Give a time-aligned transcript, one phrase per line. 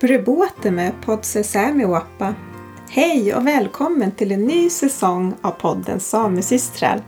[0.00, 2.34] Brubote med Podse Sämiwappa.
[2.90, 7.00] Hej och välkommen till en ny säsong av podden Samesystrar.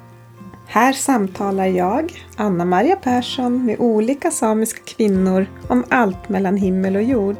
[0.67, 7.37] Här samtalar jag, Anna-Maria Persson, med olika samiska kvinnor om allt mellan himmel och jord.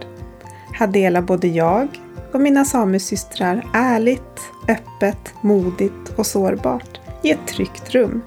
[0.73, 1.89] Här delar både jag
[2.33, 8.23] och mina samesystrar ärligt, öppet, modigt och sårbart i ett tryggt rum.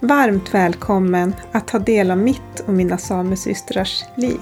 [0.00, 4.40] Varmt välkommen att ta del av mitt och mina samesystrars liv.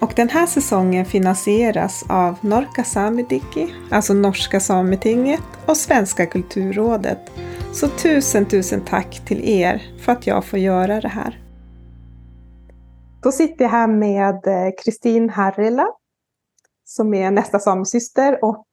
[0.00, 7.18] Och den här säsongen finansieras av Norka Samidiki, alltså Norska Sametinget och Svenska kulturrådet.
[7.72, 11.42] Så tusen, tusen tack till er för att jag får göra det här.
[13.22, 14.42] Då sitter jag här med
[14.84, 15.86] Kristin Harrila
[16.84, 18.66] som är nästa samesyster och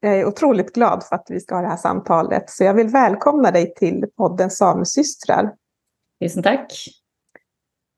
[0.00, 2.50] jag är otroligt glad för att vi ska ha det här samtalet.
[2.50, 5.52] Så jag vill välkomna dig till podden Samesystrar.
[6.22, 6.72] Tusen tack.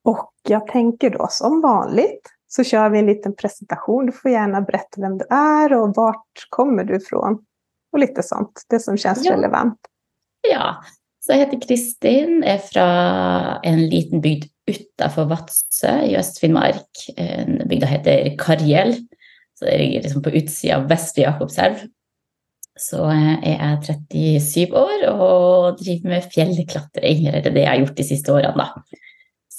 [0.05, 4.07] Och jag tänker då som vanligt så kör vi en liten presentation.
[4.07, 7.39] Du får gärna berätta vem du är och vart kommer du ifrån.
[7.93, 9.33] Och lite sånt, det som känns ja.
[9.33, 9.79] relevant.
[10.51, 10.77] Ja,
[11.21, 16.91] så jag heter Kristin, är från en liten bygd utanför Vadsø i Östfinnmark.
[17.17, 18.95] En bygd heter Karjel.
[19.59, 21.75] Så det ligger liksom på utsidan av Vestre Jakobselv.
[22.79, 27.83] Så jeg er 37 år og driver med fjellklatring, eller det er det jeg har
[27.83, 29.01] gjort de siste årene, da.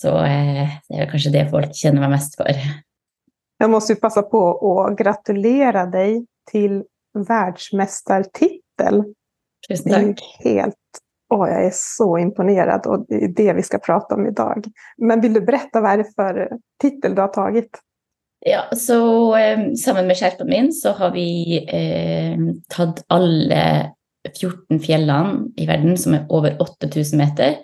[0.04, 2.52] Så eh, det är kanske det folk känner mig mest för.
[3.58, 6.84] Jag måste ju passa på att gratulera dig till
[7.28, 9.04] världsmästartitel.
[9.70, 10.40] Tusen tack.
[10.44, 10.76] Helt,
[11.34, 14.66] åh, jag är så imponerad och det är det vi ska prata om idag.
[14.98, 16.50] Men vill du berätta vad är det för
[16.82, 17.80] titel du har tagit?
[18.46, 22.40] Ja, så eh, sammen med skjerpen min så har vi eh,
[22.76, 23.92] tatt alle
[24.40, 27.56] 14 fjellene i verden som er over 8000 meter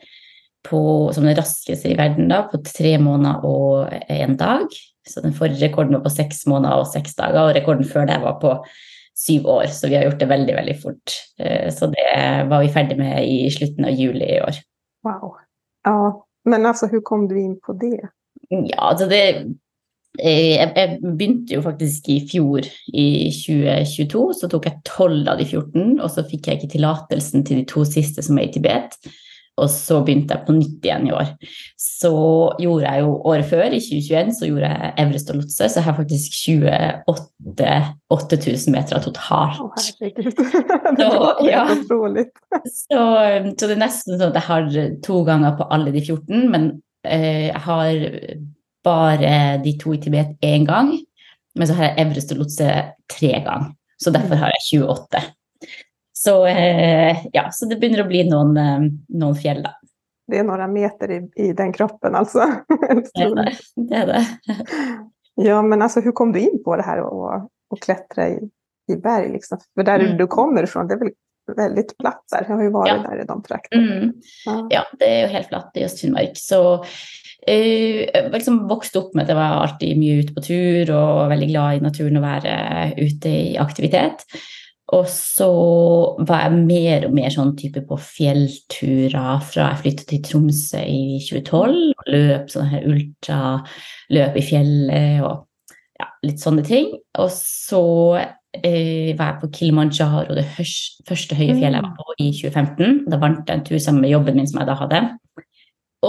[0.70, 0.81] på,
[1.16, 4.78] som den raskeste i verden da, på tre måneder og en dag.
[5.08, 8.20] Så den forrige rekorden var på seks måneder og seks dager, og rekorden før det
[8.23, 8.53] var på
[9.17, 9.67] syv år.
[9.73, 11.16] Så vi har gjort det veldig, veldig fort.
[11.76, 12.09] Så det
[12.52, 14.61] var vi ferdig med i slutten av juli i år.
[15.08, 15.33] Wow.
[15.88, 16.11] Ja,
[16.45, 18.11] men altså, hvordan kom du inn på det?
[18.49, 19.23] Ja, altså det
[20.17, 24.23] jeg, jeg, begynte jo faktisk i fjor, i 2022.
[24.42, 27.67] Så tok jeg tolv av de 14, og så fikk jeg ikke tillatelsen til de
[27.70, 28.98] to siste som er i Tibet.
[29.59, 31.31] Og så begynte jeg på nytt igjen i år.
[31.80, 32.11] Så
[32.61, 35.70] gjorde jeg jo året før, i 2021, så gjorde jeg Everest og Lotse.
[35.70, 39.59] Så jeg har faktisk 28 8000 meter totalt.
[39.61, 40.43] Å, herregud.
[40.99, 41.65] Det var ja.
[42.65, 44.69] Så, så, det er nesten sånn at jeg har
[45.05, 46.71] to ganger på alle de 14, men
[47.08, 48.05] eh, jeg har
[48.86, 49.33] bare
[49.64, 50.95] de to i Tibet én gang.
[51.58, 52.71] Men så har jeg Everest og Lotse
[53.11, 53.73] tre ganger.
[53.99, 55.21] Så derfor har jeg 28.
[56.19, 58.89] Så, eh, ja, så det begynner å bli noen, eh,
[59.21, 59.77] noen fjell, da.
[60.30, 62.45] Det er noen meter i, i den kroppen altså.
[63.15, 63.53] Det er det.
[63.89, 64.25] det er det.
[65.39, 67.30] Ja, men altså, hvordan kom du inn på det her å
[67.71, 68.39] klatre klättra i,
[68.91, 69.30] i berg?
[69.37, 69.61] Liksom?
[69.71, 70.17] For der mm.
[70.19, 71.13] du kommer fra, det er vel
[71.55, 72.43] veldig platt der.
[72.43, 72.97] Jeg har jo vært ja.
[73.05, 73.87] der i de traktene.
[73.87, 74.11] Mm.
[74.43, 74.57] Ja.
[74.75, 74.83] ja.
[74.99, 76.36] det er jo helt flatt i Östfinnmark.
[76.43, 76.61] Så
[77.47, 81.31] eh, jeg liksom vokste opp med at jeg var alltid mye ute på tur og
[81.31, 82.59] veldig glad i naturen og være
[82.99, 84.27] ute i aktivitet.
[84.95, 85.50] Og så
[86.26, 91.20] var jeg mer og mer sånn type på fjellturer fra jeg flyttet til Tromsø i
[91.27, 91.77] 2012.
[91.94, 95.45] og Løp sånne her ultraløp i fjellet og
[95.99, 96.92] ja, litt sånne ting.
[97.22, 97.83] Og så
[98.17, 102.99] eh, var jeg på Kilimanjaro, det første høye fjellet jeg var på i 2015.
[103.14, 105.05] Da vant jeg en tur sammen med jobben min som jeg da hadde.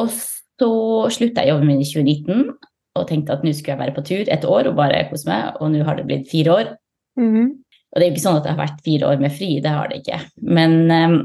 [0.00, 0.74] Og så
[1.12, 2.46] slutta jeg jobben min i 2019
[2.98, 5.52] og tenkte at nå skulle jeg være på tur et år og bare kose meg,
[5.60, 6.72] og nå har det blitt fire år.
[7.20, 7.60] Mm.
[7.90, 9.74] Og det er jo ikke sånn at det har vært fire år med fri, det
[9.74, 10.18] har det ikke.
[10.46, 11.16] Men øh,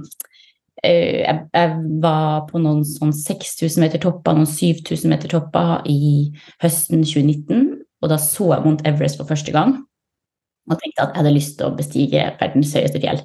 [0.82, 6.32] jeg, jeg, var på noen sånn 6000 meter topper, noen 7000 meter topper i
[6.64, 7.68] høsten 2019.
[8.02, 9.78] Og da så jeg Mount Everest for første gang
[10.66, 13.20] og tenkte at jeg hadde lyst til å bestige verdens høyeste fjell.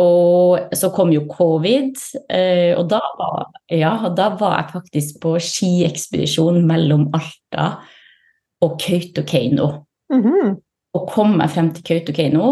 [0.00, 2.00] Og så kom jo covid,
[2.80, 7.66] og da var, ja, da var jeg faktisk på skiekspedisjon mellom Alta
[8.64, 9.68] og Kautokeino.
[10.08, 10.63] Mm -hmm
[10.94, 12.46] og kom meg frem til Kautokeino.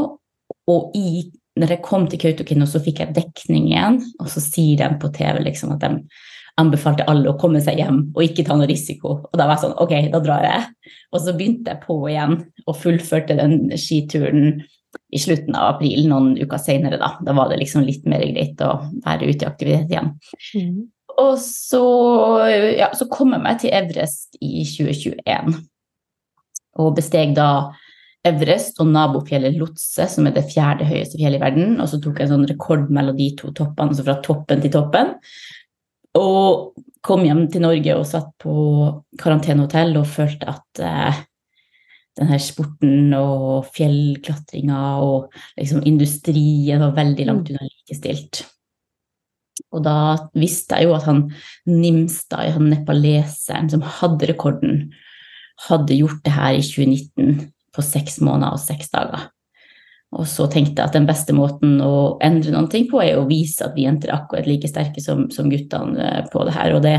[0.70, 1.24] Og i,
[1.58, 4.00] når jeg kom til Kautokeino, så fikk jeg dekning igjen.
[4.20, 5.94] Og så sier de på TV liksom at de
[6.60, 9.14] anbefalte alle å komme seg hjem og ikke ta noe risiko.
[9.24, 10.94] Og da var jeg sånn, ok, da drar jeg.
[11.12, 14.58] Og så begynte jeg på igjen og fullførte den skituren
[15.12, 16.98] i slutten av april, noen uker senere.
[17.00, 18.74] Da Da var det liksom litt mer greit å
[19.04, 20.12] være ute i aktivitet igjen.
[20.56, 20.82] Mm.
[21.22, 21.84] Og så,
[22.76, 25.58] ja, så kom jeg meg til Everest i 2021
[26.80, 27.48] og besteg da
[28.26, 31.74] Everest og nabofjellet Lotse, som er det fjerde høyeste fjellet i verden.
[31.82, 34.72] Og så tok jeg en sånn rekord mellom de to toppene, altså fra toppen til
[34.74, 35.16] toppen.
[36.19, 38.54] Og kom hjem til Norge og satt på
[39.19, 41.22] karantenehotell og følte at eh,
[42.20, 47.56] denne sporten og fjellklatringa og liksom industrien var veldig langt Mm.
[47.56, 48.44] unna likestilt.
[49.72, 51.32] Og da visste jeg jo at han
[51.66, 54.92] Nimstad, han nepaleseren som hadde rekorden,
[55.69, 59.30] hadde gjort det her i 2019 på seks måneder og seks dager.
[60.12, 63.28] Og så tenkte jeg at den beste måten å endre noen ting på, er å
[63.28, 66.76] vise at vi jenter er akkurat like sterke som, som guttene eh, på det her.
[66.76, 66.96] Og det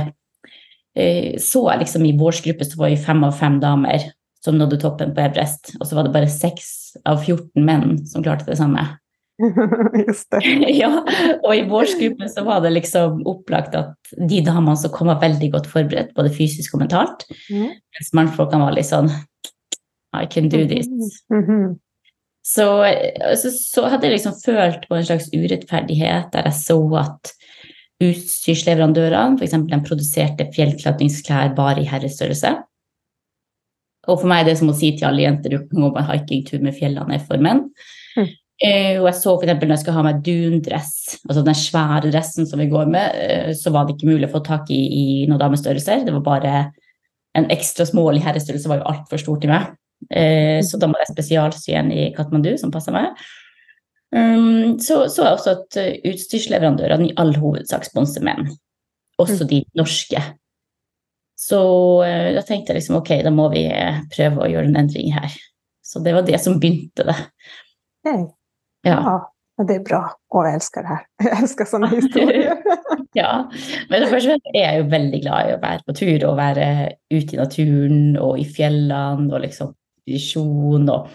[0.98, 4.10] eh, så jeg liksom i vår gruppe så var vi fem av fem damer
[4.44, 8.26] som nådde toppen på Everest, og så var det bare seks av 14 menn som
[8.26, 8.82] klarte det samme.
[10.08, 10.42] Just det.
[10.82, 10.90] ja,
[11.40, 15.22] og i vår gruppe så var det liksom opplagt at de damene som kom var
[15.24, 17.70] veldig godt forberedt, både fysisk og mentalt, Mm.
[17.72, 19.10] mens mannfolkene var litt sånn
[20.14, 20.88] I can do this.
[21.32, 21.80] Mhm.
[22.44, 22.66] Så,
[23.24, 27.32] altså, så hadde jeg liksom følt på en slags urettferdighet der jeg så at
[28.04, 29.56] utstyrsleverandørene, f.eks.
[29.70, 32.52] de produserte fjellklatringsklær bare i herrestørrelse.
[34.12, 36.02] Og for meg er det som å si til alle jenter du kan gå på
[36.02, 37.70] en hikingtur med fjellene for menn.
[38.18, 38.32] Mm.
[38.64, 39.54] Eh, og jeg så f.eks.
[39.62, 40.94] når jeg skal ha meg dundress,
[41.24, 44.34] altså den svære dressen som vi går med, eh, så var det ikke mulig å
[44.36, 46.04] få tak i i noen damestørrelser.
[46.04, 46.58] Det var bare
[47.40, 49.72] en ekstra smålig herrestørrelse var jo altfor stor til meg.
[50.10, 53.14] Eh, så da må jeg spesialsy en i Katmandu som passer meg.
[54.14, 58.52] Um, så så er også at eh, utstyrsleverandørene i all hovedsak sponser menn,
[59.22, 60.22] også de norske.
[61.40, 61.60] Så
[62.06, 63.66] eh, da tenkte jeg liksom ok, da må vi
[64.14, 65.34] prøve å gjøre en endring her.
[65.84, 67.18] Så det var det som begynte det.
[68.06, 68.26] Hey.
[68.86, 69.00] Ja.
[69.58, 70.02] Ja, det er bra.
[70.34, 71.04] Og jeg elsker det her.
[71.28, 72.58] Jeg elsker sånne historier.
[73.20, 73.32] ja.
[73.92, 76.68] Men det første er jeg jo veldig glad i å være på tur og være
[77.14, 79.74] ute i naturen og i fjellene og liksom
[80.10, 81.14] visjon og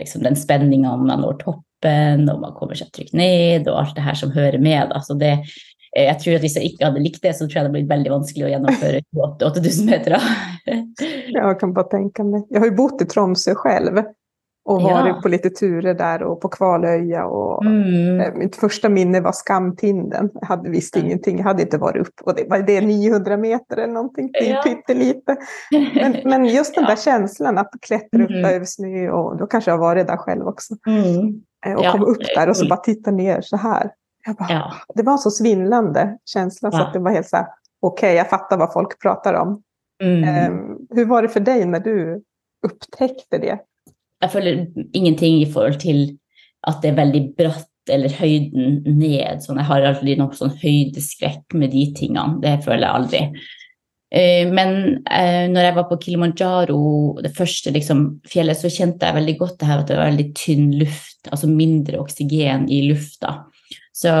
[0.00, 3.96] liksom den spenninga om man når toppen og man kommer seg trygt ned og alt
[3.96, 4.92] det her som hører med.
[4.96, 5.32] Altså det,
[5.94, 7.76] eh, jeg tror at Hvis jeg ikke hadde likt det, så tror jeg det hadde
[7.78, 9.02] blitt veldig vanskelig å gjennomføre
[9.50, 10.16] 8000 meter.
[10.66, 12.46] jeg kan bare tenke meg.
[12.50, 14.02] Jeg har jo bott i Tromsø själv.
[14.70, 14.88] Och Ja.
[14.94, 17.24] varit på lite turer där och på Kvalöja.
[17.26, 18.20] Och Mm.
[18.20, 20.30] eh, Mitt första minne var Skamtinden.
[20.34, 21.06] Jag hade visst Mm.
[21.06, 21.36] ingenting.
[21.36, 22.14] Jag hade inte varit upp.
[22.22, 24.30] Och det var det 900 meter eller någonting.
[24.32, 24.62] Ja.
[24.64, 25.36] pyttelite.
[25.94, 26.90] Men, men just den Ja.
[26.90, 29.10] där känslan att klättra upp där över snö.
[29.10, 30.74] Och då kanske jag varit där själv också.
[30.86, 31.42] Mm.
[31.66, 33.90] Eh, Och Ja, kom upp är där och så bara titta ner så här.
[34.38, 34.72] Bara, Ja.
[34.94, 36.86] Det var en så svindlande känsla så Ja.
[36.86, 37.46] att det var helt så här.
[37.82, 39.62] Okej, jag fattar vad folk pratar om.
[40.02, 40.24] Mm.
[40.24, 40.50] Eh,
[40.96, 42.22] hur var det för dig när du
[42.66, 43.58] upptäckte det?
[44.20, 46.02] Jeg føler ingenting i forhold til
[46.68, 49.40] at det er veldig bratt eller høyden ned.
[49.44, 52.38] Sånn, jeg har aldri noe sånn høydeskrekk med de tingene.
[52.42, 53.22] Det føler jeg aldri.
[54.10, 54.74] Eh, Men
[55.06, 56.80] eh, når jeg var på Kilimanjaro,
[57.22, 60.28] det første liksom, fjellet, så kjente jeg veldig godt det her at det var veldig
[60.36, 63.38] tynn luft, altså mindre oksygen i lufta.
[64.00, 64.12] Så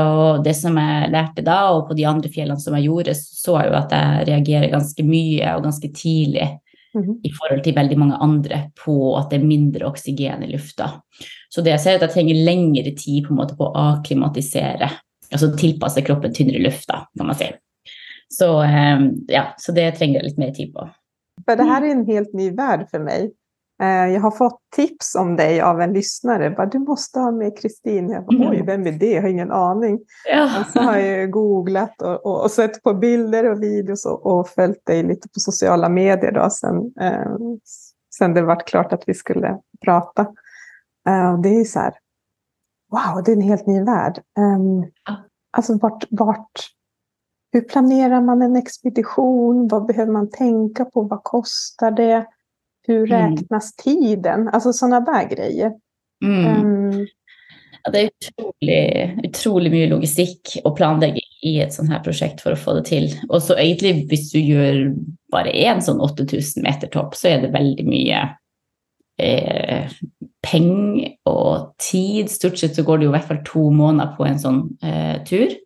[0.44, 3.70] det som jeg lærte da, og på de andre fjellene som jeg gjorde, så jeg
[3.70, 6.48] jo at jeg reagerer ganske mye og ganske tidlig
[6.94, 7.20] Mhm.
[7.22, 10.90] i forhold til veldig mange andre på at det er mindre oksygen i lufta.
[11.50, 13.84] Så det jeg ser er at jeg trenger lengre tid på en måte på å
[13.96, 14.90] akklimatisere,
[15.30, 17.50] altså tilpasse kroppen tynnere luft, kan man si.
[18.30, 20.86] Så eh, ja, så det trenger jeg litt mer tid på.
[21.46, 23.30] For det her er en helt ny verden for mig.
[23.80, 26.50] Eh, Jag har fått tips om dig av en lyssnare.
[26.50, 28.10] Bara, du måste ha med Kristin.
[28.10, 28.50] Jag bara, Mm.
[28.50, 29.10] Oj, vem är det?
[29.12, 29.98] Jag har ingen aning.
[30.28, 30.60] Ja.
[30.60, 34.48] Och så har jag googlat och, och, och sett på bilder och videos och, och
[34.48, 37.34] följt dig lite på sociala medier då, sen, eh,
[38.18, 40.26] sen det vart klart att vi skulle prata.
[41.08, 41.94] Eh, och det är så här,
[42.90, 44.18] wow, det är en helt ny värld.
[44.38, 45.18] Eh.
[45.52, 46.60] Alltså vart, vart,
[47.52, 49.68] hur planerar man en expedition?
[49.68, 51.02] Vad behöver man tänka på?
[51.02, 52.26] Vad kostar det?
[52.90, 53.36] Hur Mm.
[53.36, 54.48] räknas tiden?
[54.48, 55.72] Alltså sådana där grejer.
[56.24, 56.64] Mm.
[56.64, 57.06] Um,
[57.84, 62.52] Ja, det er utrolig, utrolig mye logistikk og planlegging i et sånt her prosjekt for
[62.52, 63.06] å få det til.
[63.30, 64.80] Og så egentlig, hvis du gjør
[65.32, 68.20] bare én sånn 8000 meter topp, så er det veldig mye
[69.18, 69.88] eh,
[70.44, 72.28] penger og tid.
[72.28, 75.16] Stort sett så går det jo i hvert fall to måneder på en sånn eh,
[75.24, 75.56] tur.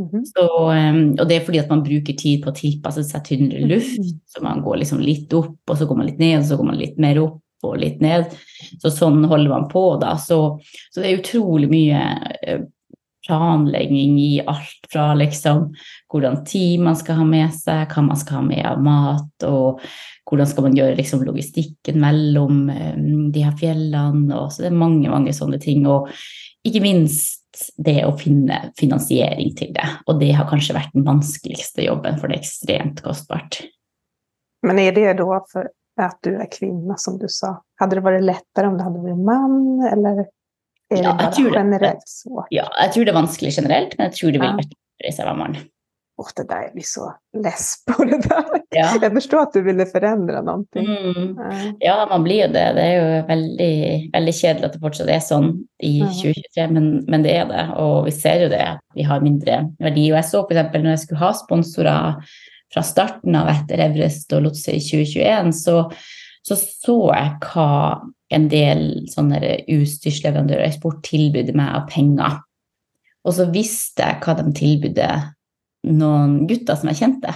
[0.00, 0.26] Mhm.
[0.28, 3.66] Så, eh, og det er fordi at man bruker tid på å tilpasse seg tynnere
[3.70, 3.98] luft.
[3.98, 4.20] Mm.
[4.28, 6.70] Så man går liksom litt opp, og så går man litt ned, og så går
[6.70, 8.32] man litt mer opp og litt ned.
[8.82, 10.16] Så sånn holder man på, da.
[10.20, 10.40] Så,
[10.92, 12.02] så det er utrolig mye
[12.42, 12.64] eh,
[13.26, 15.72] planlegging i alt fra liksom
[16.12, 19.82] hvordan tid man skal ha med seg, hva man skal ha med av mat, og
[20.26, 24.30] hvordan skal man gjøre liksom logistikken mellom um, de her fjellene.
[24.34, 25.86] Og så det er mange, mange sånne ting.
[25.90, 26.10] Og
[26.66, 27.35] ikke minst
[27.76, 29.86] det å finne finansiering til det.
[30.06, 33.60] Og det har kanskje vært den vanskeligste jobben, for det er ekstremt kostbart.
[34.66, 37.56] Men er det da for at du er kvinne, som du sa?
[37.80, 42.04] Hadde det vært lettere om du hadde vært mann, Eller er det ja, bare generelt
[42.04, 42.10] det.
[42.10, 42.50] svårt?
[42.54, 45.18] Ja, jeg tror det er vanskelig generelt, men jeg tror det vil være lettere hvis
[45.20, 45.56] jeg var mann.
[46.18, 48.44] Åh det där, jag blir så less på det der.
[48.70, 48.98] Ja.
[49.02, 50.64] Jeg forstår at du ville forandre noe.
[50.72, 51.76] Mm.
[51.80, 52.06] Ja.
[52.10, 52.64] Man blir jo det.
[52.76, 53.76] Det er jo veldig,
[54.14, 55.50] veldig kjedelig at det fortsatt er sånn
[55.84, 57.64] i 2023, men, men det er det.
[57.82, 60.08] Og vi ser jo det, at vi har mindre verdi.
[60.10, 60.76] Og jeg så f.eks.
[60.76, 62.36] når jeg skulle ha sponsorer
[62.74, 65.82] fra starten av etter Everest og Lotse i 2021, så
[66.46, 67.70] så, så jeg hva
[68.36, 69.40] en del sånne
[69.72, 72.36] utstyrsleverandører og eksport tilbød meg av penger.
[73.26, 75.00] Og så visste jeg hva de tilbød
[75.86, 77.32] noen gutter som jeg kjente.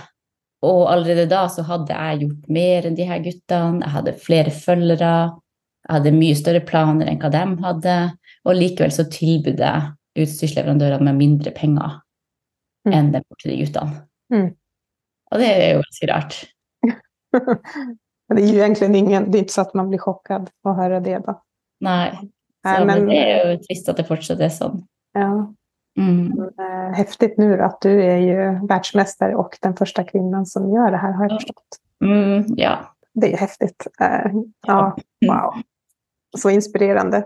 [0.67, 4.53] Og allerede da så hadde jeg gjort mer enn de her guttene, jeg hadde flere
[4.53, 5.13] følgere,
[5.87, 7.95] jeg hadde mye større planer enn hva de hadde,
[8.45, 9.89] og likevel så tilbød jeg
[10.21, 11.99] utstyrsleverandørene med mindre penger
[12.81, 12.93] Mm.
[12.97, 13.99] enn de til de guttene.
[14.33, 14.47] Mm.
[15.33, 16.37] Og det er jo ganske rart.
[18.31, 21.01] Det gir jo egentlig ingen, det er ikke så at man blir sjokket å høre
[21.03, 21.35] det da.
[21.83, 22.11] Nei.
[22.65, 24.79] Nej, Så, men men, det er jo trist at det fortsatt er sånn.
[25.19, 25.27] ja,
[25.99, 26.33] Mm.
[26.59, 30.91] eh, häftigt nu då, att du är ju världsmästare och den första kvinnan som gör
[30.91, 31.37] det här har jag Ja.
[31.39, 31.67] förstått.
[32.05, 32.79] Mm, ja.
[33.15, 33.87] Det är ju häftigt.
[34.01, 34.33] Eh,
[34.67, 35.55] Ja, wow.
[36.39, 37.25] Så inspirerande.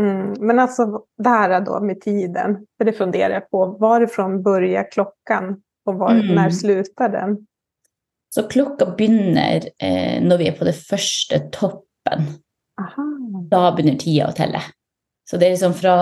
[0.00, 0.34] Mm.
[0.40, 3.66] Men alltså det här då med tiden, för det funderar jag på.
[3.66, 6.34] Varifrån börjar klockan och var, Mm.
[6.34, 7.46] när slutar den?
[8.34, 12.20] Så klokka begynner eh, når vi er på det første toppen.
[12.80, 13.02] Aha.
[13.50, 14.60] Da begynner tida å telle.
[15.30, 15.96] Så det er liksom fra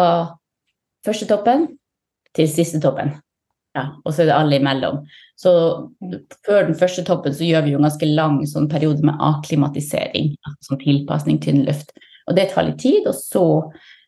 [1.07, 1.78] første toppen
[2.37, 3.15] til siste toppen.
[3.77, 5.03] Ja, og så er det alle imellom.
[5.39, 5.51] Så
[6.47, 10.33] før den første toppen så gjør vi jo en ganske lang sånn periode med akklimatisering,
[10.43, 11.93] altså sånn tilpasning tynn luft.
[12.29, 13.45] Og det tar litt tid, og så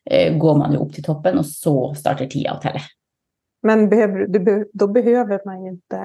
[0.09, 2.83] eh, går man jo opp til toppen, og så starter tida å telle.
[3.65, 6.01] Men behøver, du, da behøver man ikke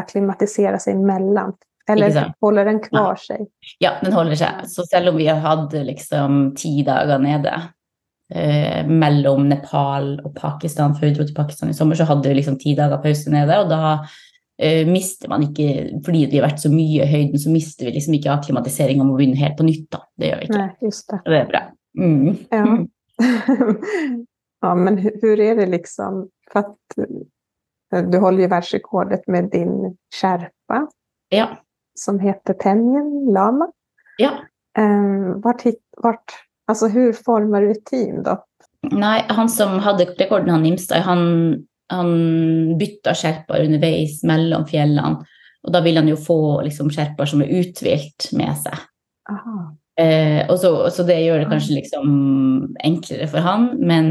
[0.00, 1.54] akklimatisere seg sig emellan.
[1.90, 3.44] Eller holder den kvar seg?
[3.82, 4.62] Ja, den holder seg.
[4.72, 7.52] Så selv om vi hadde liksom ti dager nede
[8.30, 12.38] eh, mellom Nepal og Pakistan før vi dro til Pakistan i sommer, så hadde vi
[12.38, 13.82] liksom ti dager pause nede, og da
[14.58, 17.96] eh, mister man ikke Fordi vi har vært så mye i høyden, så mister vi
[17.96, 20.04] liksom ikke akklimatisering og må begynne helt på nytt, da.
[20.18, 20.58] Det gjør vi ikke.
[20.62, 21.20] Nei, just det.
[21.26, 21.62] Det er bra.
[21.98, 22.36] Mm.
[22.52, 22.64] Ja.
[24.64, 26.28] ja, men hvordan er det liksom?
[26.52, 30.86] For att eh, du holder jo världsrekordet med din skjerpa.
[31.30, 31.48] Ja.
[31.94, 33.68] som heter Tenjen Lama.
[34.18, 34.30] ja.
[34.78, 36.32] Um, vart, hit- vart,
[36.70, 38.38] alltså hur former du et team da?
[38.92, 41.22] Nei, han som hadde rekorden, han Nimstad, han,
[41.92, 42.10] han
[42.80, 45.24] bytta skjerper underveis mellom fjellene.
[45.64, 48.82] Og da vil han jo få liksom, skjerper som er uthvilt med seg.
[50.00, 52.08] Eh, og så, så det gjør det kanskje liksom
[52.84, 54.10] enklere for han, men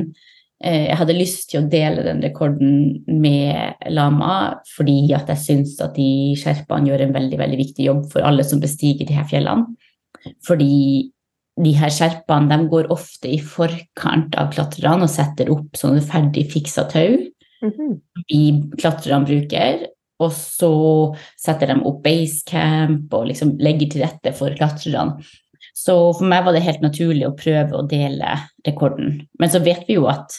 [0.64, 5.76] eh, jeg hadde lyst til å dele den rekorden med Lama, fordi at jeg syns
[5.84, 9.30] at de sherpaene gjør en veldig, veldig viktig jobb for alle som bestiger de her
[9.30, 9.76] fjellene.
[10.48, 10.74] Fordi
[11.62, 16.48] de her skjerpene de går ofte i forkant av klatrerne og setter opp sånne ferdig
[16.52, 17.20] fiksa tau
[17.64, 18.02] Mhm.
[18.28, 18.40] vi
[18.78, 19.86] klatrerne bruker,
[20.20, 25.24] og så setter de opp basecamp og liksom legger til rette for klatrerne.
[25.74, 28.36] Så for meg var det helt naturlig å prøve å dele
[28.68, 29.28] rekorden.
[29.40, 30.36] Men så vet vi jo at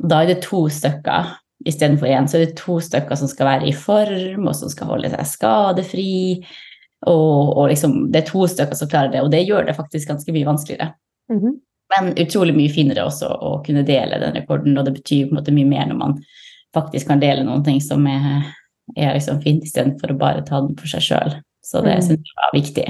[0.00, 1.34] da er det to stykker
[1.66, 2.26] istedenfor én.
[2.28, 5.26] Så er det to stykker som skal være i form, og som skal holde seg
[5.26, 6.44] skadefri.
[7.06, 10.08] Og, og liksom, det er to stykker som klarer det, og det gjør det faktisk
[10.10, 10.92] ganske mye vanskeligere.
[11.30, 11.58] Mhm.
[11.88, 15.38] Men utrolig mye finere også å kunne dele den rekorden, og det betyr på en
[15.38, 16.18] måte mye mer når man
[16.76, 18.42] faktisk kan dele noen ting som er,
[18.96, 21.38] er liksom fint, istedenfor å bare ta den for seg sjøl.
[21.64, 22.02] Så det Mm.
[22.02, 22.86] syns jeg var viktig.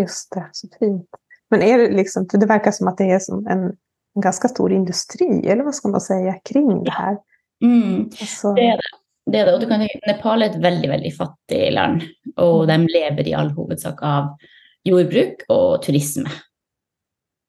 [0.00, 1.06] Just det, så fint.
[1.50, 3.76] Men er det liksom, det verkar som at det er som en,
[4.16, 7.16] en ganska stor industri, eller hva skal man si, kring det her?
[7.62, 8.54] Mm, Altså...
[8.56, 8.92] det er det.
[9.30, 9.68] Det er det.
[9.68, 12.02] Kan, Nepal er et veldig veldig fattig land,
[12.40, 14.34] og de lever i all hovedsak av
[14.84, 16.28] jordbruk og turisme.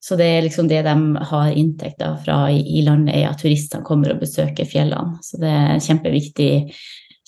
[0.05, 3.83] Så det er liksom det de har inntekter fra i, i landet, er at turistene
[3.83, 5.17] kommer og besøker fjellene.
[5.25, 6.49] Så det er en kjempeviktig,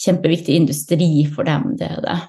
[0.06, 2.20] kjempeviktig industri for dem, det er det.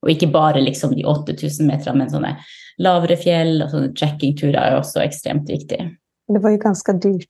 [0.00, 2.32] Og ikke bare liksom de 8000 meterne, men sånne
[2.80, 5.82] lavere fjell og sånne trekkingturer er også ekstremt viktig.
[6.30, 7.28] det var jo ganske dyrt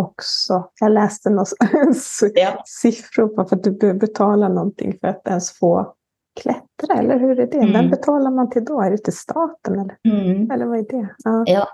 [0.00, 0.70] också.
[0.80, 1.44] Jag läste några
[2.34, 2.62] Ja.
[2.66, 5.94] siffror på för att du behöver betala någonting för att ens få
[6.40, 7.58] klättra, eller hur är det?
[7.58, 7.90] Vem Mm.
[7.90, 8.80] betalar man till då?
[8.82, 10.50] Är det till staten eller, Mm.
[10.50, 11.08] eller vad är det?
[11.24, 11.44] Ja.
[11.46, 11.66] Ja,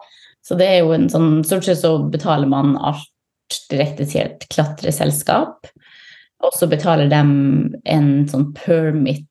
[0.49, 3.13] så det er jo en sånn Stort sett så betaler man allt
[3.71, 5.67] direkte til et klatreselskap.
[6.45, 9.29] Og så betaler de en sånn permit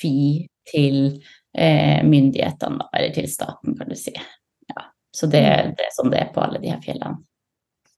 [0.00, 1.22] fee til
[1.58, 4.20] eh, myndighetene, eller til staten, kan du säga.
[4.74, 4.82] Ja.
[5.16, 5.42] Så det,
[5.76, 7.18] det er som det er på alle de her fjellene.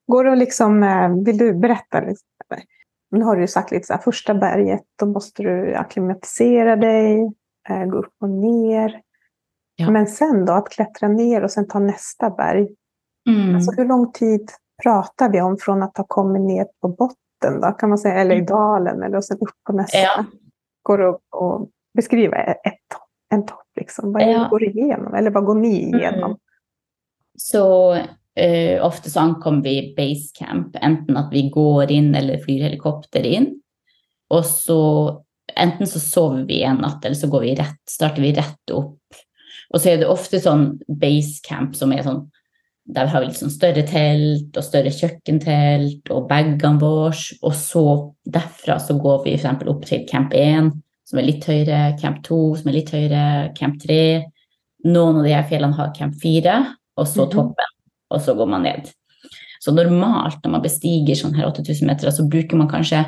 [0.06, 2.00] Går det å liksom, vil vill du berätta?
[2.00, 2.26] Liksom?
[3.11, 7.32] Nu har du ju sagt lite så här, första berget, då måste du akklimatisera dig,
[7.68, 9.00] eh, gå upp och ner.
[9.76, 9.90] Ja.
[9.90, 12.68] Men sen då, att klättra ner och sen ta nästa berg.
[13.30, 13.54] Mm.
[13.54, 14.50] Alltså hur lång tid
[14.82, 18.34] pratar vi om från att ha kommit ner på botten då, kan man säga, eller
[18.34, 18.46] i Mm.
[18.46, 19.99] dalen eller och sen upp på nästa.
[19.99, 20.25] Ja.
[20.82, 21.20] Går det att
[21.94, 22.80] beskrive beskriva ett,
[23.32, 24.12] en topp liksom?
[24.12, 24.46] Vad Ja.
[24.50, 25.14] går igenom?
[25.14, 26.25] Eller vad går ni igenom?
[26.30, 26.37] Mm.
[27.38, 27.92] Så
[28.37, 33.53] eh, ofte så ankommer vi basecamp, enten at vi går inn eller flyr helikopter inn.
[34.35, 34.81] Og så
[35.61, 38.99] enten så sover vi en natt, eller så går vi rett, starter vi rett opp.
[39.75, 42.25] Og så er det ofte sånn basecamp som er sånn
[42.85, 47.17] der har vi litt sånn større telt og større kjøkkentelt og bagene våre.
[47.41, 47.85] Og så
[48.29, 49.64] derfra så går vi f.eks.
[49.73, 50.69] opp til camp 1,
[51.09, 53.25] som er litt høyere, camp 2, som er litt høyere,
[53.57, 54.25] camp 3.
[54.85, 56.59] Noen av de her fjellene har camp 4,
[57.00, 57.31] og så Mhm.
[57.33, 57.74] toppen,
[58.14, 58.88] og så går man ned.
[59.62, 63.00] Så normalt når man bestiger sånn her 8000 meter, så bruker man kanskje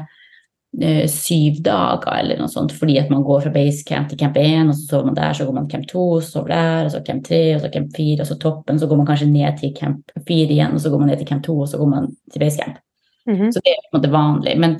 [0.81, 4.73] eh, syv dager eller noe sånt, fordi at man går fra basecamp til camp 1,
[4.73, 7.05] og så sover man der, så går man camp 2, så sover der, og så
[7.07, 9.77] camp 3, og så camp 4, og så toppen, så går man kanskje ned til
[9.77, 12.11] camp 4 igjen, og så går man ned til camp 2, og så går man
[12.33, 12.83] til basecamp.
[13.27, 13.53] -hmm.
[13.53, 14.55] Så det er på en måte vanlig.
[14.59, 14.77] Men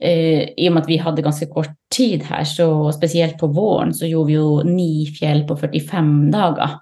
[0.00, 3.94] eh, i og med at vi hadde ganske kort tid her, så spesielt på våren,
[3.94, 6.78] så gjorde vi jo ni fjell på 45 dager.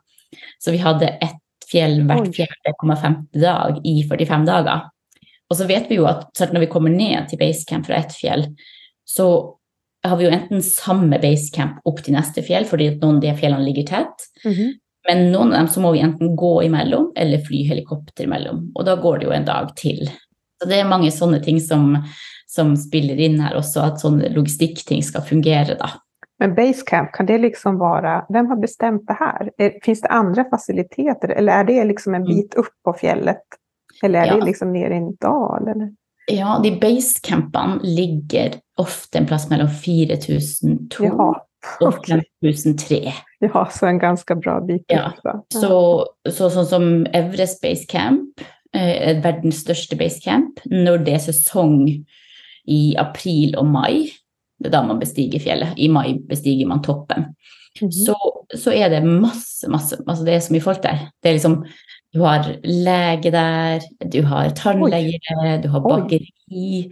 [0.59, 1.39] Så vi hadde ett
[1.69, 4.89] fjell hvert fjerde komma femte dag i 45 dager.
[5.49, 8.47] Og så vet vi jo at når vi kommer ned til basecamp fra ett fjell,
[9.09, 9.29] så
[10.05, 13.67] har vi jo enten samme basecamp opp til neste fjell, fordi noen av de fjellene
[13.67, 14.29] ligger tett.
[14.45, 14.77] Mhm.
[15.09, 18.67] Men noen av dem så må vi enten gå imellom eller fly helikopter imellom.
[18.77, 20.03] Og da går det jo en dag til.
[20.61, 21.95] Så det er mange sånne ting som,
[22.51, 25.95] som spiller inn her også, at sånne logistikkting skal fungere, da.
[26.39, 29.51] Men basecamp, kan det liksom vara, vem har bestämt det här?
[29.59, 32.37] Är- Finns det andra faciliteter eller är det liksom en Mm.
[32.37, 33.43] bit upp på fjället?
[34.03, 34.37] Eller är Ja.
[34.37, 35.69] det liksom nere i en dal?
[35.69, 35.93] Eller?
[36.33, 41.41] Ja, de basecampene ligger ofte en plass mellom 4002 Jaha,
[41.81, 42.23] og okej.
[42.43, 43.13] 5003.
[43.41, 45.13] Ja, så en ganska bra bit Ja.
[45.25, 45.45] Ja.
[45.55, 48.41] Så, så sånn som Everest Basecamp,
[48.75, 52.05] eh, er verdens største basecamp, når det er sesong
[52.69, 54.11] i april og mai, er
[54.59, 55.77] da man bestiger fjellet.
[55.77, 57.31] I mai bestiger man toppen.
[57.81, 57.93] Mhm.
[57.93, 58.17] Så,
[58.57, 61.09] så er det masse, masse altså Det er så mye folk der.
[61.23, 61.61] Det er liksom
[62.15, 65.21] Du har lege der, du har tannlege,
[65.63, 66.91] du har bakeri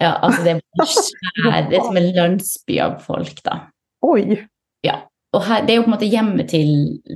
[0.00, 0.60] Ja, altså det er
[1.70, 3.70] Det er som en landsby av folk, da.
[4.02, 4.40] Oi!
[4.84, 5.02] Ja.
[5.32, 6.70] Og her, det er jo på en måte hjemmet til,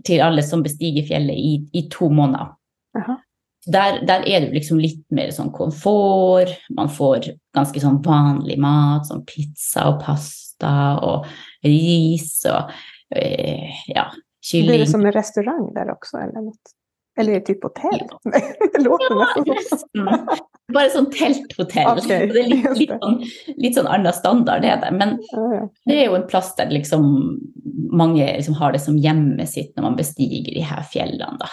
[0.06, 2.52] til alle som bestiger fjellet i, i to måneder.
[2.94, 3.16] Jaha.
[3.64, 6.52] Der, der er det liksom litt mer sånn komfort.
[6.76, 10.74] Man får ganske sånn vanlig mat, sånn pizza og pasta
[11.04, 11.24] og
[11.64, 12.72] ris og
[13.16, 14.10] eh, ja,
[14.52, 16.74] blir det som en restaurant der også, Eller, noe?
[17.16, 18.02] eller et type typ hotell?
[18.02, 18.42] Ja.
[18.74, 20.42] det låter Ja, nesten sånn.
[20.74, 22.00] Bare sånn telthotell.
[22.00, 23.18] Okay, det er litt, litt, sånn,
[23.60, 24.92] litt sånn annen standard, det er det.
[24.96, 25.66] Men ja.
[25.88, 27.06] det er jo en plass der liksom
[27.94, 31.38] mange liksom har det som hjemmet sitt når man bestiger de her fjellene.
[31.40, 31.50] Da.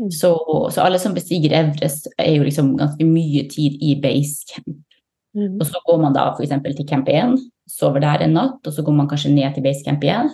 [0.00, 0.10] Mm.
[0.10, 0.32] Så,
[0.72, 4.78] så alle som bestiger Everest, er jo liksom ganske mye tid i basecamp.
[5.36, 5.58] Mm.
[5.60, 6.52] Og så går man da f.eks.
[6.76, 7.36] til camp 1,
[7.68, 10.32] sover der en natt, og så går man kanskje ned til basecamp igjen.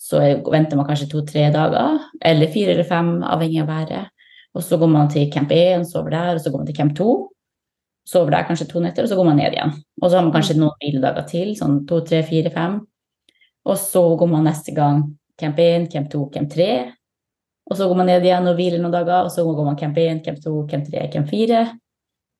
[0.00, 4.08] Så er- venter man kanskje to-tre dager, eller fire eller fem, avhengig av været.
[4.54, 6.96] Og så går man til camp 1, sover der, og så går man til camp
[6.96, 7.28] 2.
[8.08, 9.72] Sover der kanskje to netter, og så går man ned igjen.
[10.02, 12.80] Og så har man kanskje noen hviledager til, sånn to, tre, fire, fem.
[13.64, 15.04] Og så går man neste gang
[15.38, 16.92] camp 1, camp 2, camp 3.
[17.70, 19.98] Og så går man ned igjen og hviler noen dager, og så går man camp
[20.00, 21.62] 1, camp 2, camp 3, camp 4.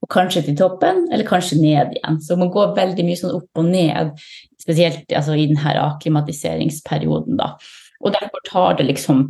[0.03, 2.19] Og kanskje til toppen, eller kanskje ned igjen.
[2.25, 4.17] Så man går veldig mye sånn opp og ned,
[4.61, 7.39] spesielt altså, i denne akklimatiseringsperioden.
[7.39, 7.55] Da.
[8.03, 9.29] Og derfor tar det liksom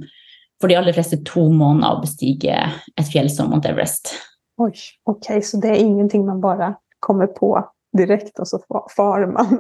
[0.63, 2.57] for de aller fleste to måneder å bestige
[2.95, 4.15] et fjell som Mount Everest.
[4.63, 4.73] Oi,
[5.11, 7.57] ok, så det er ingenting man bare kommer på
[7.99, 8.61] direkte, og så
[8.95, 9.59] farer man.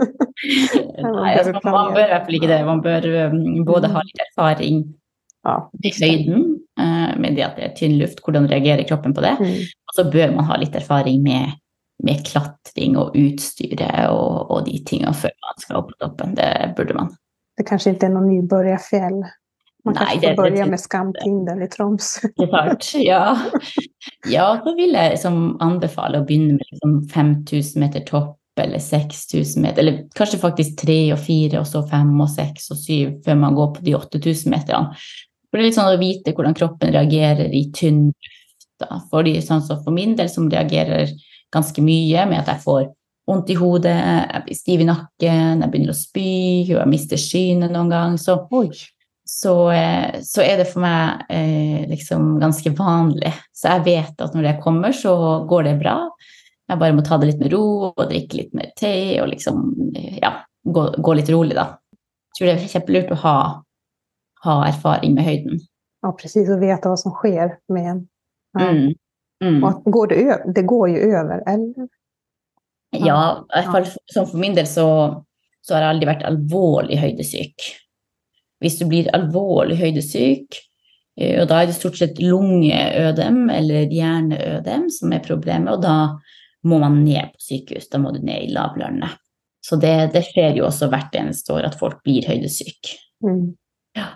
[1.18, 2.60] Nei, altså, man, man bør i hvert fall ikke det.
[2.68, 4.84] Man bør um, både ha litt erfaring
[5.42, 5.56] Ja.
[5.82, 6.44] høyden
[6.78, 9.34] eh, med det at det er tynn luft, hvordan reagerer kroppen på det.
[9.40, 9.58] Mm.
[9.90, 11.58] Og så bør man ha litt erfaring med,
[12.06, 16.36] med klatring og utstyret og, og de tingene før man skal opp på toppen.
[16.38, 17.10] Det burde man.
[17.58, 19.22] Det kanskje ikke er noe nybegynnerfjell?
[19.84, 22.20] Man kan ikke det- med Skamtinden i Troms.
[22.38, 23.36] Klart, ja.
[24.30, 29.62] ja, så vil jeg liksom anbefale å begynne med liksom 5000 meter topp eller 6000
[29.62, 33.38] meter, eller kanskje faktisk tre og fire, og så fem og seks og syv før
[33.40, 34.98] man går på de 8000 meterne.
[35.52, 38.72] For det er litt sånn å vite hvordan kroppen reagerer i tynn luft.
[38.80, 39.02] da.
[39.12, 41.12] Fordi sånn som for min del, som reagerer
[41.52, 42.86] ganske mye med at jeg får
[43.28, 47.20] vondt i hodet, jeg blir stiv i nakken, jeg begynner å spy, og jeg mister
[47.20, 48.40] synet noen gang, så
[49.32, 53.32] så, eh, så er det for meg eh, liksom ganske vanlig.
[53.54, 55.14] Så jeg vet at når det kommer, så
[55.48, 56.10] går det bra.
[56.68, 59.62] Jeg bare må ta det litt med ro og drikke litt mer te og liksom
[60.20, 60.34] ja,
[60.64, 61.78] gå, gå litt rolig, da.
[62.32, 63.36] Jeg tror det er kjempelurt å ha,
[64.44, 65.60] ha erfaring med høyden.
[66.02, 68.08] ja precis, och veta vad som sker med en.
[68.52, 68.68] Ja.
[68.68, 68.94] Mm.
[69.44, 69.64] Mm.
[69.64, 71.88] Och att går det, det går ju över, eller?
[72.90, 75.24] Ja, i hvert fall som for min del så,
[75.62, 77.64] så har jeg aldri vært alvorlig høydesyk.
[78.62, 80.58] Hvis du blir alvorlig høydesyk,
[81.16, 85.96] eh, og da er det stort sett lungeødem eller hjerneødem som er problemet, og da
[86.68, 87.88] må man ned på sykehus.
[87.90, 89.16] Da må du ned i lavlandet.
[89.64, 92.98] Så det, det skjer jo også hvert eneste år at folk blir høydesyke.
[93.24, 93.54] Mm.
[93.98, 94.12] Ja.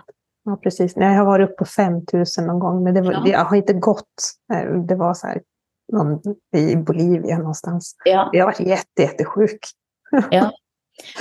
[0.47, 0.93] Ja, precis.
[0.95, 3.21] Jag har varit uppe på 5000 någon gång, men det, var, ja.
[3.25, 4.33] det har inte gått.
[4.53, 5.41] Eh, det var så här,
[5.93, 6.21] någon,
[6.55, 7.95] i Bolivia någonstans.
[8.05, 8.29] Ja.
[8.33, 9.59] Jag har varit jätte, jättesjuk.
[10.31, 10.51] ja.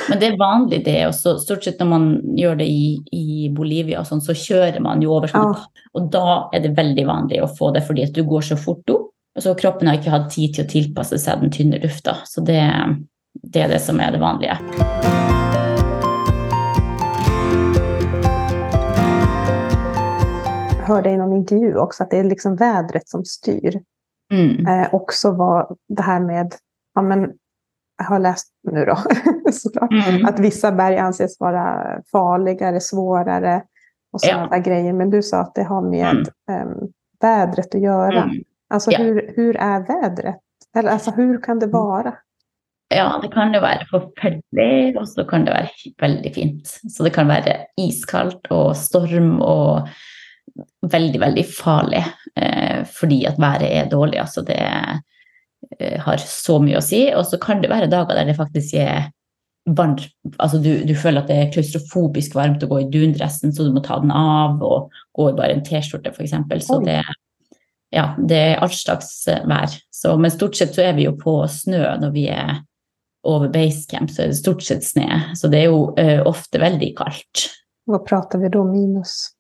[0.09, 1.07] Men det er vanlig, det.
[1.07, 2.07] Og så stort sett når man
[2.39, 5.53] gjør det i, i Bolivia, sånn, så kjører man jo over sånn.
[5.53, 5.89] Ja.
[5.99, 8.95] Og da er det veldig vanlig å få det fordi at du går så fort
[8.95, 9.11] opp.
[9.37, 12.23] Og så kroppen har ikke hatt tid til å tilpasse seg den tynne lufta.
[12.25, 12.63] Så det,
[13.43, 14.57] det er det som er det vanlige.
[20.87, 23.81] Hörde i någon intervju också att det är liksom vädret som styr.
[24.33, 24.67] Mm.
[24.67, 26.55] Eh, också var det här med,
[26.95, 27.33] ja men
[27.99, 28.97] jag har läst nu då
[29.53, 30.27] såklart, Mm.
[30.27, 33.63] att vissa berg anses vara farligare, svårare
[34.13, 34.57] och sådana Ja.
[34.57, 34.93] där grejer.
[34.93, 36.69] Men du sa att det har med Mm.
[36.69, 36.89] em,
[37.21, 38.23] vädret att göra.
[38.23, 38.37] Mm.
[38.71, 38.99] Alltså Ja.
[38.99, 40.41] hur, hur är vädret?
[40.77, 42.15] Eller alltså hur kan det vara?
[42.95, 45.69] Ja, det kan jo være forferdelig, og så kan det være
[46.01, 46.67] veldig fint.
[46.69, 49.89] Så det kan være iskaldt og storm og
[50.87, 52.03] veldig, veldig farlig
[52.37, 54.21] eh, fordi at været er dårlig.
[54.23, 57.07] Altså det eh, har så mye å si.
[57.15, 59.11] Og så kan det være dager der det faktisk er
[59.67, 60.07] varmt.
[60.39, 63.75] Altså du, du føler at det er klaustrofobisk varmt å gå i dundressen, så du
[63.75, 66.37] må ta den av og gå i bare en T-skjorte, f.eks.
[66.69, 67.01] Så det,
[67.95, 69.75] ja, det er all slags eh, vær.
[69.95, 72.61] Så, men stort sett så er vi jo på snø når vi er
[73.27, 75.09] over basecamp, så er det stort sett snø.
[75.35, 77.49] Så det er jo eh, ofte veldig kaldt.
[77.87, 79.36] Hva prater vi da minus?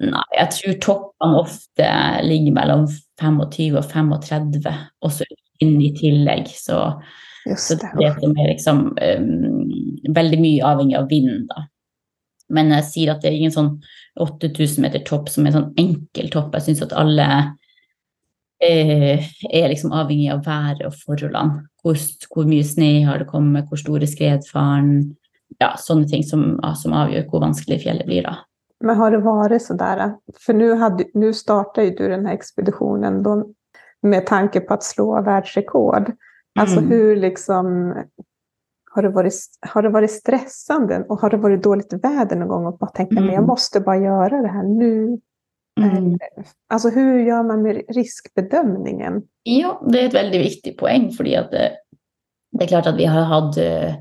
[0.00, 1.88] Nei, jeg tror toppene ofte
[2.24, 2.86] ligger mellom
[3.20, 4.70] 25 og 35,
[5.04, 5.26] også
[5.60, 6.48] inn i tillegg.
[6.56, 6.78] Så,
[7.60, 9.74] så det er liksom um,
[10.16, 11.66] veldig mye avhengig av vinden, da.
[12.50, 13.74] Men jeg sier at det er ingen sånn
[14.20, 16.56] 8000 meter topp som er en sånn enkel topp.
[16.56, 17.28] Jeg syns at alle
[18.64, 21.66] eh, er liksom avhengig av været og forholdene.
[21.80, 22.00] Hvor,
[22.34, 24.92] hvor mye snø har det kommet, hvor store skredfaren
[25.60, 28.36] Ja, sånne ting som, som avgjør hvor vanskelig fjellet blir, da.
[28.80, 30.12] Men har det varit sådär?
[30.46, 33.46] För nu, hade, nu startar ju du den här expeditionen då
[34.02, 36.12] med tanke på att slå världsrekord.
[36.60, 36.90] Alltså Mm.
[36.90, 37.94] hur liksom...
[38.92, 42.66] Har det, varit, har det varit stressande och har det varit dåligt väder någon gång
[42.66, 43.46] och bara tänka men jag Mm.
[43.46, 45.18] måste bara göra det här nu?
[45.80, 46.18] Mm.
[46.68, 49.22] Alltså hur gör man med riskbedömningen?
[49.42, 51.70] Ja, det er et veldig viktig poeng, fordi at det,
[52.52, 53.94] det er klart at vi har hatt eh,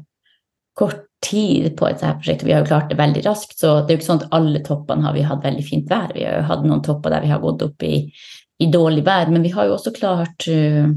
[0.73, 3.91] kort tid på et sånt prosjekt, vi har jo klart det veldig raskt, så det
[3.91, 6.13] er jo ikke sånn at alle toppene har vi hatt veldig fint vær.
[6.15, 7.95] Vi har jo hatt noen topper der vi har gått opp i,
[8.63, 10.87] i dårlig vær, men vi har jo også klart uh,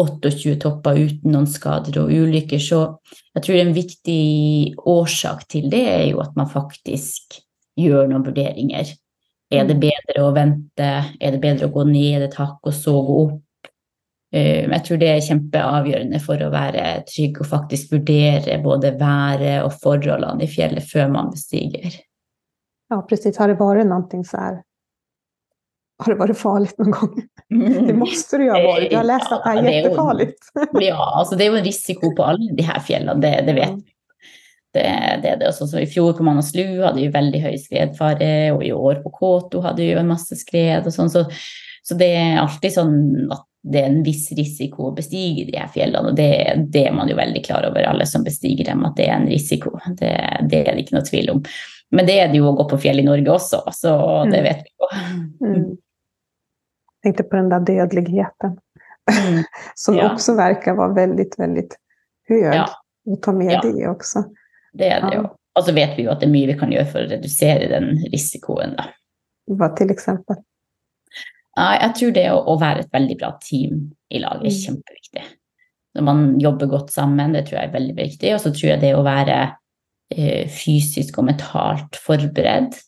[0.00, 2.80] 28 topper uten noen skader og ulykker, så
[3.36, 4.22] jeg tror en viktig
[4.90, 7.38] årsak til det er jo at man faktisk
[7.78, 8.90] gjør noen vurderinger.
[9.54, 10.90] Er det bedre å vente?
[11.20, 13.43] Er det bedre å gå ned et hakk og så gå opp?
[14.34, 19.62] Eh, Jeg tror det er kjempeavgjørende for å være trygg og faktisk vurdere både været
[19.62, 22.00] og forholdene i fjellet før man bestiger.
[22.90, 23.38] Ja, precis.
[23.38, 24.62] Har det vært noe så här?
[26.02, 27.14] Har det vært farlig noen gang?
[27.86, 28.90] Det må det jo ha vært.
[28.90, 30.48] Jag har lest at det er jättefarligt.
[30.88, 33.76] Ja, altså det er jo en risiko på alle de her fjellene, det, det vet
[33.78, 33.90] vi.
[34.74, 34.88] Det,
[35.22, 35.46] det det.
[35.46, 39.04] Og sånn som I fjor på Manaslu hadde vi veldig høy skredfare, og i år
[39.04, 40.88] på Kåto hadde vi jo en masse skred.
[40.90, 41.22] og sånn, så,
[41.86, 42.96] så det er alltid sånn
[43.30, 46.26] at det er en viss risiko å bestige de her fjellene, og det,
[46.74, 49.28] det er man jo veldig klar over, alle som bestiger dem, at det er en
[49.30, 49.72] risiko.
[49.96, 50.10] Det,
[50.50, 51.40] det er det ikke noe tvil om.
[51.94, 53.94] Men det er det jo å gå på fjell i Norge også, så
[54.30, 54.44] det Mm.
[54.44, 54.90] vet vi jo.
[55.46, 55.76] Mm.
[57.04, 58.58] Tenkte på den der dødeligheten
[59.04, 59.42] Mm.
[59.76, 60.06] Som Ja.
[60.14, 61.64] också verkar være veldig, veldig
[62.28, 62.38] høy.
[62.54, 62.62] Ja.
[63.06, 63.60] Og ta med Ja.
[63.60, 64.22] det også.
[64.72, 65.26] Det er det jo.
[65.56, 67.68] Og så vet vi jo at det er mye vi kan gjøre for å redusere
[67.68, 68.72] den risikoen.
[68.78, 68.86] da.
[69.50, 70.36] Hva til exempel.
[71.54, 74.60] Ja, jeg tror det å, være et veldig bra team i lag er Mm.
[74.64, 75.26] kjempeviktig.
[75.94, 78.34] Når man jobber godt sammen, det tror jeg er veldig viktig.
[78.34, 79.56] Og så tror jeg det å være
[80.10, 82.80] eh, fysisk og mentalt forberedt,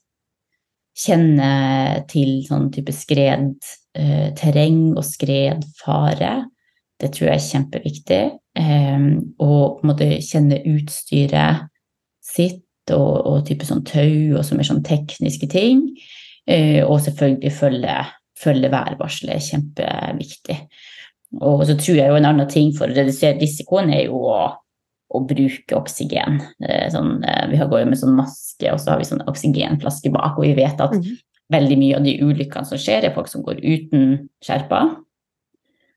[0.96, 3.54] kjenne til sånn type skred,
[3.94, 4.32] eh,
[4.96, 6.46] og skredfare,
[7.00, 8.22] det tror jeg er kjempeviktig.
[8.56, 9.06] Eh,
[9.38, 11.68] og på en måte kjenne utstyret
[12.24, 15.90] sitt og, og type sånn tau og så er sånn tekniske ting.
[16.46, 17.96] Eh, og selvfølgelig følge,
[18.38, 20.58] følge værvarselet er kjempeviktig.
[21.40, 24.40] Og så tror jeg jo en annen ting for å redusere risikoen er jo å,
[25.14, 26.40] å bruke oksygen.
[26.62, 30.12] Eh, Sånn, eh, vi har gått med sånn maske, og så har vi sånn oksygenflaske
[30.14, 31.16] bak, og vi vet at Mm.
[31.52, 34.96] veldig mye av de ulykkene som skjer, er folk som går uten skjerpa.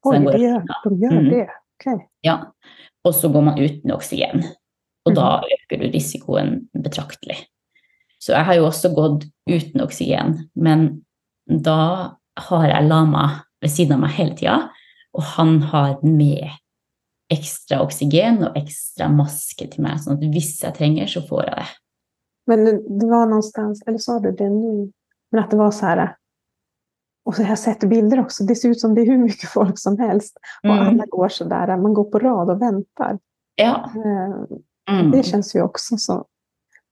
[0.05, 1.29] Oi, det gör, de gjør Mm.
[1.29, 1.47] det.
[1.79, 1.97] Okay.
[2.23, 2.37] Ja.
[3.05, 4.43] Og så går man uten oksygen.
[5.05, 5.43] Og da Mhm.
[5.55, 7.37] øker du risikoen betraktelig.
[8.19, 11.05] Så jeg har jo også gått uten oksygen, men
[11.47, 12.11] da
[12.47, 13.25] har jeg lama
[13.61, 14.57] ved siden av meg hele tida,
[15.13, 16.47] og han har med
[17.33, 21.55] ekstra oksygen og ekstra maske til meg, sånn at hvis jeg trenger, så får jeg
[21.59, 21.67] det.
[22.49, 22.65] Men
[22.99, 24.89] det var någonstans, eller sa du det nå,
[25.31, 26.15] Men at det var så her
[27.25, 28.43] Och så har jag sett bilder också.
[28.43, 30.37] Det ser ut som det är hur mycket folk som helst.
[30.63, 30.87] Och Mm.
[30.87, 33.19] alla går så der, Man går på rad och väntar.
[33.55, 33.91] Ja.
[33.95, 34.57] Eh,
[34.91, 35.11] Mm.
[35.11, 36.25] Det känns ju också så.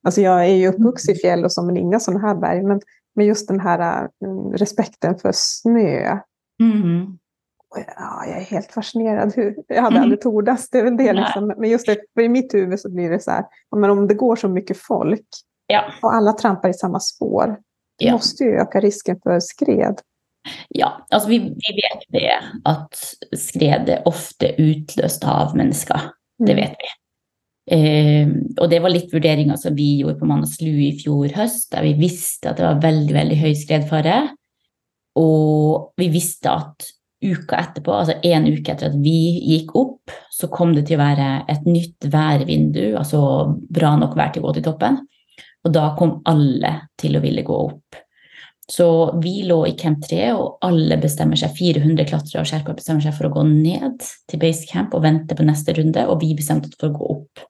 [0.04, 2.64] Alltså jag är ju uppvuxen i fjäll och men inga sådana här berg.
[2.64, 2.82] Men,
[3.18, 6.18] men just den här eh, respekten för snö.
[6.64, 7.18] Mm.
[7.98, 9.34] Ja, jag är helt fascinerad.
[9.36, 10.04] Hur, jag hade Mm.
[10.04, 10.70] aldrig tordats.
[10.70, 11.54] Det är väl det liksom.
[11.58, 13.46] Men just det, i mitt huvud så blir det så här.
[13.76, 15.26] Men om det går så mycket folk
[15.68, 15.84] Ja.
[16.02, 17.58] och alla trampar i samma spår.
[18.00, 18.12] Ja.
[18.12, 20.00] måste ju öka risken för skred.
[20.70, 22.32] Ja, alltså vi, vi vet det
[22.64, 22.96] at
[23.40, 26.02] skred er ofte utløst av mennesker.
[26.38, 26.56] Det Mm.
[26.56, 26.86] vet vi.
[27.68, 31.84] Eh, og det var litt vurderinger som vi gjorde på Manaslu i fjor høst, der
[31.84, 34.22] vi visste at det var veldig, veldig høy skredfare.
[35.20, 40.50] Og vi visste at uka etterpå, altså en uke etter at vi gikk opp, så
[40.54, 43.22] kom det til å være et nytt værvindu, altså
[43.74, 45.00] bra nok vær til å gå til toppen.
[45.66, 47.98] Og da kom alle til å ville gå opp.
[48.70, 48.88] Så
[49.24, 53.16] vi lå i camp 3, og alle bestemmer seg, 400 klatrere og sherpaer bestemmer seg
[53.16, 56.70] for å gå ned til base camp og vente på neste runde, og vi bestemte
[56.70, 57.48] oss for å gå opp.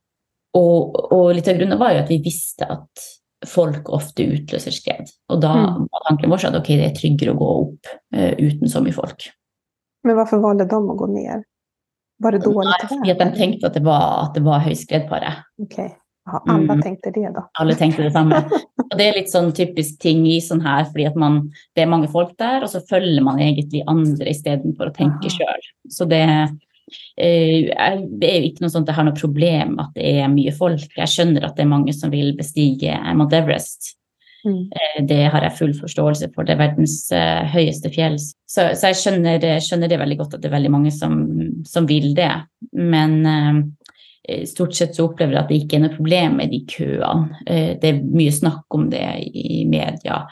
[0.57, 3.03] Og, og litt av grunnen var jo at vi visste at
[3.45, 5.11] folk ofte utløser skred.
[5.29, 5.83] Og da Mm.
[5.93, 8.95] var tanken vår at ok, det er tryggere å gå opp uh, uten så mye
[8.95, 9.27] folk.
[10.07, 11.43] Men hvorfor valgte de å gå ned?
[12.23, 14.73] Var det dårlig Nei, fordi at de tenkte at det var, at det var høy
[14.73, 15.35] skredfare.
[15.61, 15.91] Okej.
[16.27, 16.81] Ja, alle Mm.
[16.83, 17.43] tänkte det da.
[17.59, 18.41] Alle tenkte det samme.
[18.91, 21.37] Og det er litt sånn typisk ting i sånn her, fordi at man,
[21.75, 25.35] det er mange folk der, og så følger man egentlig andre istedenfor å tenke Aha.
[25.37, 25.69] sjøl.
[25.93, 26.23] Så det,
[27.17, 30.53] det er jo ikke noe sånt at jeg har noe problem at det er mye
[30.55, 30.87] folk.
[30.95, 33.97] Jeg skjønner at det er mange som vil bestige Mount Everest.
[34.45, 34.69] Mm.
[34.71, 36.47] Eh, Det har jeg full forståelse for.
[36.47, 38.17] Det er verdens eh, høyeste fjell.
[38.19, 41.17] Så, så jeg skjønner, skjønner det veldig godt at det er veldig mange som,
[41.67, 42.31] som vil det.
[42.71, 46.61] Men eh, stort sett så opplever jeg at det ikke er noe problem med de
[46.69, 47.43] køene.
[47.47, 50.23] Eh, det er mye snakk om det i media.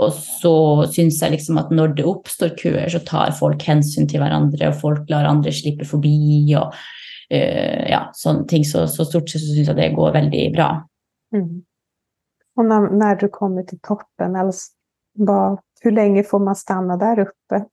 [0.00, 0.54] Og så
[0.94, 4.78] syns jeg liksom at når det oppstår køer, så tar folk hensyn til hverandre, og
[4.80, 8.64] folk lar andre slippe forbi og uh, ja, sånne ting.
[8.66, 10.70] Så, så stort sett så syns jeg det går veldig bra.
[11.36, 11.60] Mm.
[12.58, 14.36] Og når, når, du kommer til toppen,
[15.20, 17.64] hvor lenge får man stanna der oppe?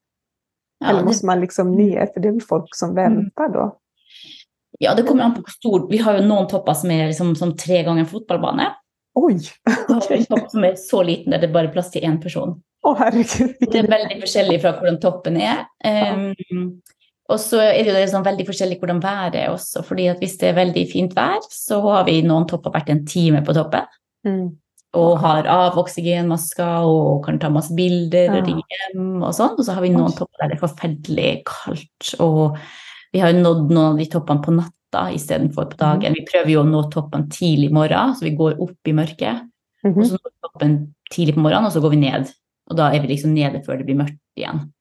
[0.78, 3.72] Ja, Eller det- man liksom nye, for det er vel folk som venter da?
[4.80, 7.36] Ja, det kommer an på hvor stor Vi har jo noen topper som er liksom,
[7.36, 8.68] som tre ganger fotballbane.
[9.18, 9.40] Oj!
[9.98, 10.24] Okay.
[10.30, 12.58] topp som er så liten at det er bare plass til én person.
[12.86, 13.56] Åh herregud!
[13.64, 15.66] Det er veldig forskjellig fra hvordan toppen er.
[15.84, 16.78] Um,
[17.28, 19.84] og så er det jo sånn veldig forskjellig hvordan været er også.
[19.84, 23.04] fordi at hvis det er veldig fint vær, så har vi noen topper hvert en
[23.10, 23.90] time på toppen.
[24.28, 24.46] Mm.
[24.98, 28.46] Og har av oksygenmasker og kan ta masse bilder og Ja.
[28.46, 29.58] ringe hjem og sånn.
[29.58, 32.14] Og så har vi noen topper der det er forferdelig kaldt.
[32.24, 32.58] Og
[33.12, 34.56] vi har jo nådd noen av de toppene på
[34.94, 36.14] natta istedenfor på dagen.
[36.14, 39.42] Vi prøver jo å nå toppene tidlig i morgen, så vi går opp i mørket.
[39.86, 40.06] Og Mhm.
[40.06, 42.32] så når vi toppen tidlig på morgenen, og så går vi ned.
[42.70, 44.72] Og da er vi liksom nede før det blir mørkt igjen.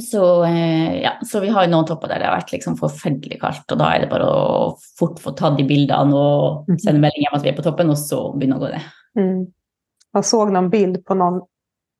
[0.00, 3.70] Så, eh, ja, så vi har noen topper der det har vært liksom forferdelig kaldt,
[3.72, 6.78] og da er det bare å fort få tatt de bildene og Mhm.
[6.80, 8.82] sende melding om at vi er på toppen, og så begynne å gå ned.
[9.16, 9.52] Mm.
[10.14, 11.40] Jeg så noen bild på noen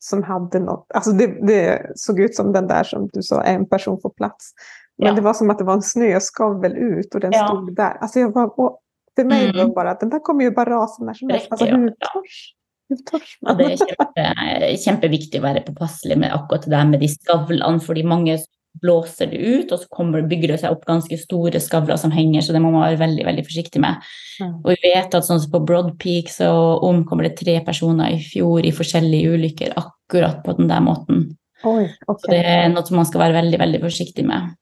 [0.01, 3.67] som hadde noe altså det, det så ut som den der som du sa, en
[3.67, 4.53] person får plats.
[4.99, 5.15] Men Ja.
[5.15, 7.47] det var som att det var en snöskovel ut och den Ja.
[7.47, 7.97] stod där.
[8.01, 8.79] Alltså jag var, och
[9.17, 9.57] för mig Mm.
[9.57, 11.47] var det bara att den där kommer ju bara rasa när som helst.
[11.51, 12.55] Alltså hur törs,
[12.89, 17.01] hur törs Ja, det er kjempe, kjempeviktig å være påpasselig med akkurat det der med
[17.01, 18.39] de skavlene, fordi mange
[18.83, 22.41] blåser det ut, og så kommer, bygger det seg opp ganske store skavler som henger,
[22.43, 23.97] så det må man være veldig veldig forsiktig med.
[24.41, 24.55] Mm.
[24.65, 26.51] Og vi vet at sånn som på Broad Peak så
[26.85, 31.37] omkommer det tre personer i fjor i forskjellige ulykker akkurat på den der måten.
[31.65, 34.55] Oj, Så det er noe som man skal være veldig, veldig forsiktig med.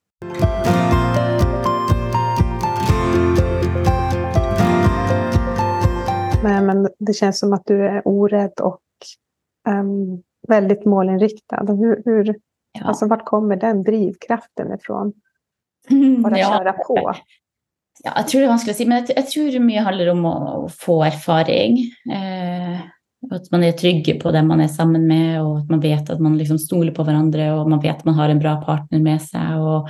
[6.49, 8.81] Men det känns som att du är orädd och
[9.69, 11.65] um, väldigt målinriktad.
[11.73, 12.35] Hur, hur,
[12.79, 12.85] Ja.
[12.85, 15.13] alltså, vart kommer den drivkraften ifrån?
[16.23, 16.59] Bara Ja.
[16.59, 17.13] köra på.
[18.05, 20.25] Ja, jeg tror det er vanskelig å si, men jeg, jeg tror mye handler om
[20.29, 20.33] å,
[20.67, 21.79] å få erfaring.
[22.13, 22.81] Eh,
[23.33, 26.21] at man er trygge på dem man er sammen med, og at man vet at
[26.21, 29.25] man liksom stoler på hverandre, og man vet at man har en bra partner med
[29.25, 29.89] seg, og,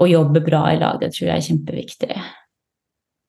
[0.00, 0.96] og jobber bra i lag.
[1.02, 2.16] Det tror jeg er kjempeviktig.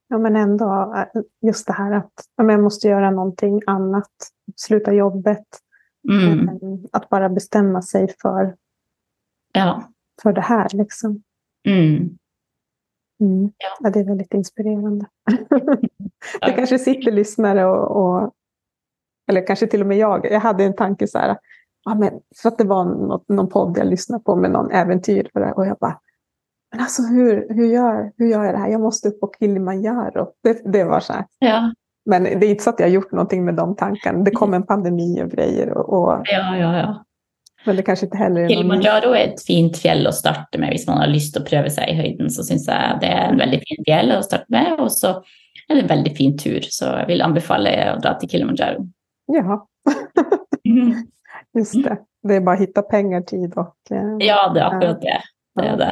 [0.08, 4.12] Ja, men ändå eh, just det här att ja, men jag måste göra någonting annat,
[4.56, 5.48] sluta jobbet,
[6.10, 6.50] Mm,
[6.92, 8.56] att bara bestämma sig för,
[9.54, 9.84] ja.
[10.22, 10.70] för det här.
[10.74, 11.24] Liksom.
[11.68, 12.18] Mm.
[13.20, 13.52] Mm.
[13.58, 13.90] Ja.
[13.90, 15.06] det är väldigt inspirerande.
[16.42, 18.34] det kanske sitter lyssnare och, och,
[19.28, 21.38] eller kanske till och med jag, jag hade en tanke så här,
[21.84, 25.54] ja, men, för att det var något, någon podd jag lyssnade på med någon äventyrare
[25.54, 26.00] och jag bara,
[26.72, 28.70] men alltså hur, hur, gör, hur gör jag det här?
[28.70, 30.28] Jag måste upp på Kilimanjaro.
[30.44, 31.26] Det, det var så här.
[31.40, 31.74] Ja.
[32.06, 34.24] Men det är inte så att jag har gjort någonting med de tankarna.
[34.24, 35.78] Det kom en pandemi och grejer.
[35.78, 37.04] Och, och, ja, ja, ja.
[37.66, 40.88] Men det kanske inte heller är Kilimanjaro är ett fint fjell å starte med hvis
[40.88, 42.30] man har lyst til å prøve seg i høyden.
[42.32, 44.78] Så syns jeg det er en veldig fin fjell å starte med.
[44.80, 45.18] Og så
[45.68, 48.86] er det en veldig fin tur, så jeg vil anbefale å dra til Kilimanjaro.
[49.36, 49.60] Ja.
[51.58, 51.98] Just det.
[52.24, 53.76] Det är bara att hitta pengar, tid och...
[53.92, 55.22] Eh, ja, det är akkurat det.
[55.56, 55.92] Det är det.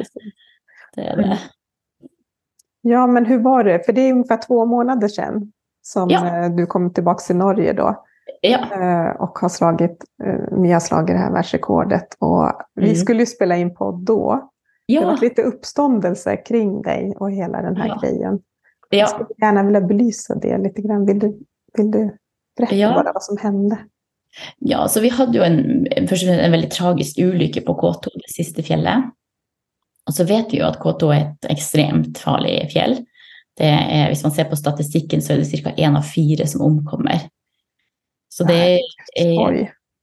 [0.95, 1.39] Det, är det.
[2.81, 3.86] Ja, men hur var det?
[3.86, 6.43] För det är ungefär två månader sedan som ja.
[6.43, 8.03] Eh, du kom tillbaka till Norge då.
[8.41, 8.60] Ja.
[8.60, 10.03] Eh, och har slagit,
[10.51, 12.08] ni har slagit det här världsrekordet.
[12.19, 12.95] Och vi mm.
[12.95, 14.49] skulle ju spela in podd då.
[14.86, 15.01] Ja.
[15.01, 17.99] Det var lite uppståndelse kring dig och hela den här ja.
[18.01, 18.39] grejen.
[18.89, 18.97] Ja.
[18.97, 21.05] Jag skulle gärna vilja belysa det lite grann.
[21.05, 21.39] Vill du,
[21.77, 22.17] vill du
[22.58, 22.93] berätta ja.
[22.93, 23.77] bara vad som hände?
[24.60, 29.03] Ja, så vi hadde jo en, en veldig tragisk ulykke på K2, det siste fjellet.
[30.06, 33.00] Og så vet vi jo at K2 er et ekstremt farlig fjell.
[33.56, 35.74] Det er, hvis man ser på statistikken, så er det ca.
[35.80, 37.30] én av fire som omkommer.
[38.30, 38.60] Så det
[39.15, 39.62] er,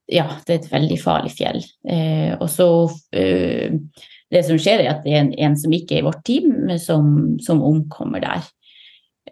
[0.08, 1.60] ja, det er et veldig farlig fjell.
[1.84, 2.66] Eh, og så
[3.12, 3.76] eh,
[4.32, 6.70] Det som skjer, er at det er en, en som ikke er i vårt team,
[6.80, 8.46] som, som omkommer der.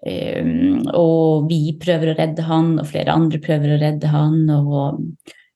[0.01, 4.43] Um, og vi prøver å redde han, og flere andre prøver å redde han.
[4.53, 5.01] Og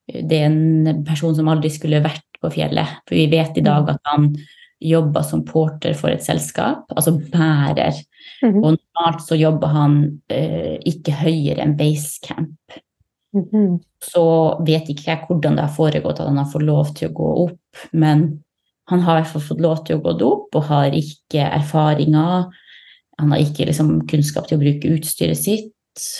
[0.09, 3.03] det er en person som aldri skulle vært på fjellet.
[3.05, 4.31] For vi vet i dag at han
[4.79, 7.95] jobber som porter for et selskap, altså bærer.
[8.41, 8.65] Mm -hmm.
[8.65, 12.59] Og normalt så jobber han eh, ikke høyere enn basecamp.
[13.33, 13.79] Mm -hmm.
[14.01, 17.13] Så vet ikke jeg hvordan det har foregått at han har fått lov til å
[17.13, 18.39] gå opp, men
[18.87, 22.45] han har i hvert fall fått lov til å gå opp og har ikke erfaringer
[23.17, 25.71] han har ikke liksom, kunnskap til å bruke utstyret sitt,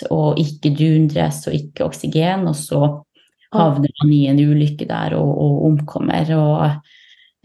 [0.08, 2.46] og ikke dundress og ikke oksygen.
[2.48, 2.80] Og så
[3.52, 6.32] havner han i en ulykke der og, og omkommer.
[6.36, 6.95] Og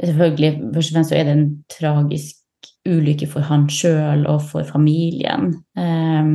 [0.01, 2.37] selvfølgelig, først og fremst er det en tragisk
[2.89, 5.53] ulykke for han sjøl og for familien.
[5.77, 6.33] Um,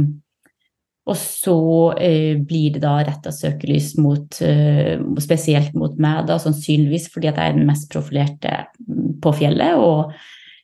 [1.07, 1.59] og så
[1.99, 7.39] uh, blir det da retta søkelys mot uh, spesielt mot meg, da, sannsynligvis fordi at
[7.39, 8.65] jeg er den mest profilerte
[9.23, 9.79] på fjellet.
[9.79, 10.17] og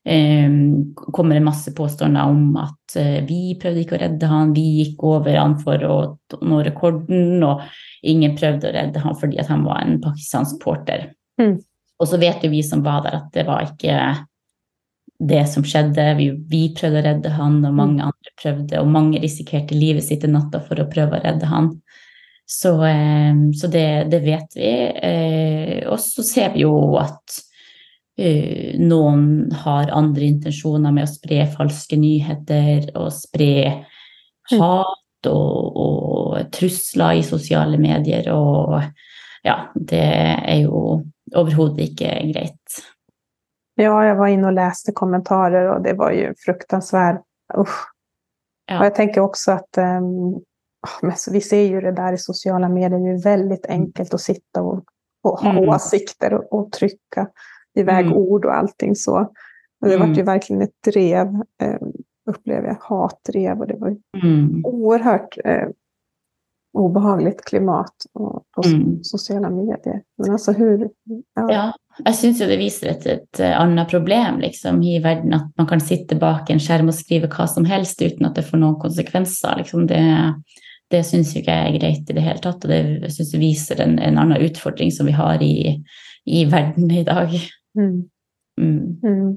[0.05, 4.65] Ehm, kommer det masse påstander om at eh, vi prøvde ikke å redde han, vi
[4.81, 5.99] gikk over han for å
[6.43, 7.63] nå rekorden, og
[8.03, 11.13] ingen prøvde å redde han fordi han var en pakistansk porter.
[11.39, 11.55] Mm.
[12.03, 13.97] Og så vet jo vi som var der, at det var ikke
[15.23, 16.09] det som skjedde.
[16.19, 18.09] Vi, vi, prøvde å redde han, og mange mm.
[18.11, 21.71] andre prøvde, og mange risikerte livet sitt i natta for å prøve å redde han.
[22.49, 24.75] Så, ehm, så det, det, vet vi.
[25.09, 27.39] Eh, og så ser vi jo at
[28.23, 33.55] Eh, noen har andre intensjoner med å spre falske nyheter og spre
[34.53, 34.59] mm.
[34.61, 38.29] hat og, og trusler i sosiale medier.
[38.35, 38.77] Og
[39.47, 41.01] ja, det er jo
[41.35, 42.83] overhodet ikke greit.
[43.81, 47.23] Ja, jeg var inne og leste kommentarer, og det var jo fruktansvært
[47.59, 47.83] Uff.
[48.71, 48.79] Ja.
[48.79, 50.39] Og jeg tenker også at um,
[51.03, 54.87] vi ser jo det der i sosiale medier, det er veldig enkelt å sitte og,
[55.27, 55.59] og ha mm.
[55.75, 57.27] åsikter og, og trykke
[57.77, 58.15] vei mm.
[58.17, 59.27] ord og allting så.
[59.27, 60.05] Og det mm.
[60.05, 61.93] var virkelig et ett drev, Um,
[62.31, 64.63] opplever jeg hatdrev og det var mm.
[64.69, 65.73] oerhört eh,
[66.73, 69.05] obehagligt klimat på, mm.
[69.05, 70.03] sociala medier.
[70.19, 70.89] Men alltså hur...
[71.35, 75.35] Ja, ja jeg syns jo det viser et, et eh, annet problem liksom, i verden,
[75.37, 78.47] at man kan sitte bak en skjerm og skrive hva som helst uten at det
[78.49, 79.59] får noen konsekvenser.
[79.61, 79.85] Liksom.
[79.91, 80.01] Det,
[80.93, 83.85] det syns ikke jeg er greit i det hele tatt, og det syns jeg viser
[83.85, 85.77] en, en annen utfordring som vi har i,
[86.25, 87.37] i verden i dag.
[87.77, 87.97] Mm.
[88.61, 88.83] Mm.
[89.05, 89.33] mm.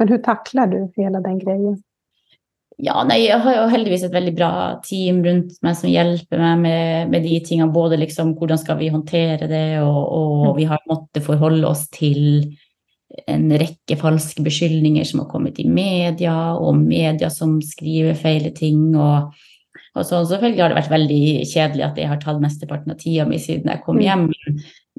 [0.00, 1.80] Men hvordan takler du hele den grejen?
[2.80, 4.50] Ja, nei, jeg har jo heldigvis et veldig bra
[4.86, 7.72] team rundt meg som hjelper meg med, med de tingene.
[7.74, 10.56] Både liksom hvordan skal vi håndtere det, og, og mm.
[10.56, 12.20] vi har måttet forholde oss til
[13.28, 18.94] en rekke falske beskyldninger som har kommet i media, og media som skriver feile ting.
[18.94, 19.34] og,
[19.96, 23.26] og så, Selvfølgelig har det vært veldig kjedelig at jeg har tatt mesteparten av tida
[23.28, 24.06] mi siden jeg kom mm.
[24.06, 24.28] hjem.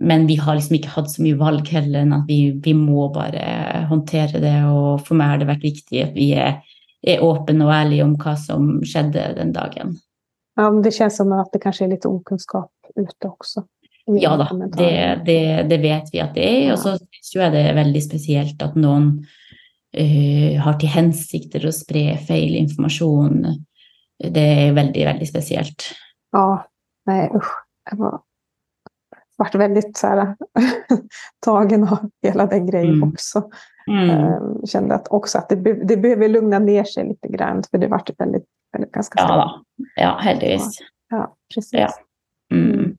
[0.01, 3.07] Men vi har liksom ikke hatt så mye valg heller enn at vi, vi må
[3.13, 4.57] bare håndtere det.
[4.69, 6.59] Og for meg har det vært viktig at vi er,
[7.01, 9.95] er åpen og ærlig om hva som skjedde den dagen.
[10.59, 13.65] Ja, men Det kjennes som at det kanskje er litt okunnskap ute også?
[14.19, 16.71] Ja da, det, det, det, vet vi at det er.
[16.73, 21.75] Og så syns jeg det er veldig spesielt at noen uh, har til hensikter å
[21.75, 23.45] spre feil informasjon.
[24.21, 25.91] Det er veldig, veldig spesielt.
[26.35, 26.65] Ja.
[27.09, 27.53] Nei, usch.
[27.89, 28.19] Jeg var
[29.41, 30.35] vært väldigt så här,
[31.45, 33.09] tagen av hela den grejen mm.
[33.09, 33.49] också.
[33.91, 34.33] Mm.
[34.33, 37.77] Um, kände att också att det, be, det behöver lugna ner sig lite grann, för
[37.77, 39.61] det vart väldigt, väldigt ganska Ja,
[39.95, 40.77] ja heldigvis.
[41.09, 41.79] Ja, ja precis.
[41.79, 41.89] Ja.
[42.51, 42.97] Mm.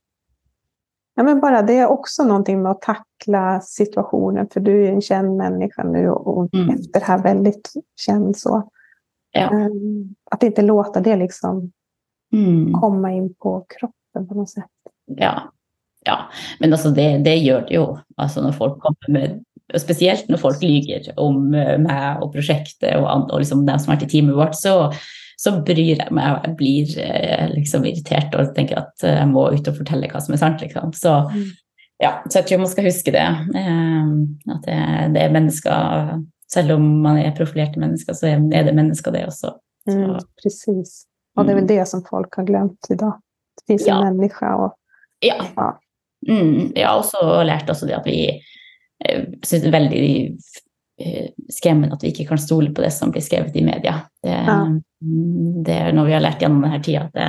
[1.15, 5.01] Ja, men bara det är också någonting med att tackla situationen, för du är en
[5.01, 6.71] känd människa nu och mm.
[6.71, 8.71] efter det här väldigt känd så.
[9.33, 9.51] Ja.
[9.53, 11.73] Um, att inte låta det liksom
[12.33, 12.73] Mm.
[12.73, 14.65] komma in på kroppen på något sätt.
[15.07, 15.53] Ja.
[16.05, 16.19] ja.
[16.61, 17.99] Men alltså det, det gjør det jo.
[18.17, 19.45] Alltså når folk kommer med
[19.79, 23.93] Spesielt når folk lyver om eh, meg og prosjektet og, andre, og liksom dem som
[23.93, 24.75] har vært i teamet vårt, så,
[25.41, 29.31] så bryr jeg meg og jeg blir eh, liksom irritert og tenker at eh, jeg
[29.33, 30.61] må ut og fortelle hva som er sant.
[30.65, 30.93] Liksom.
[30.99, 31.49] Så, Mm.
[32.03, 33.25] ja, så jeg tror man skal huske det.
[33.25, 34.79] At det,
[35.15, 36.19] det er mennesker
[36.53, 39.55] Selv om man er profilerte mennesker, så er det mennesker, det også.
[39.89, 41.07] Mm, precis.
[41.37, 43.15] Och det er vel det som folk har glemt i dag.
[43.57, 44.03] Det finnes Ja.
[44.07, 44.73] en Og,
[45.23, 45.39] Ja.
[45.57, 45.71] Ja.
[46.29, 48.43] Mm, jeg har også lært også det at vi
[49.05, 50.07] eh, synes det er veldig
[51.03, 54.01] eh, skremmende at vi ikke kan stole på det som blir skrevet i media.
[54.23, 54.59] Det, Ja.
[54.67, 57.07] mm, det er noe vi har lært gjennom denne tida.
[57.09, 57.29] At det,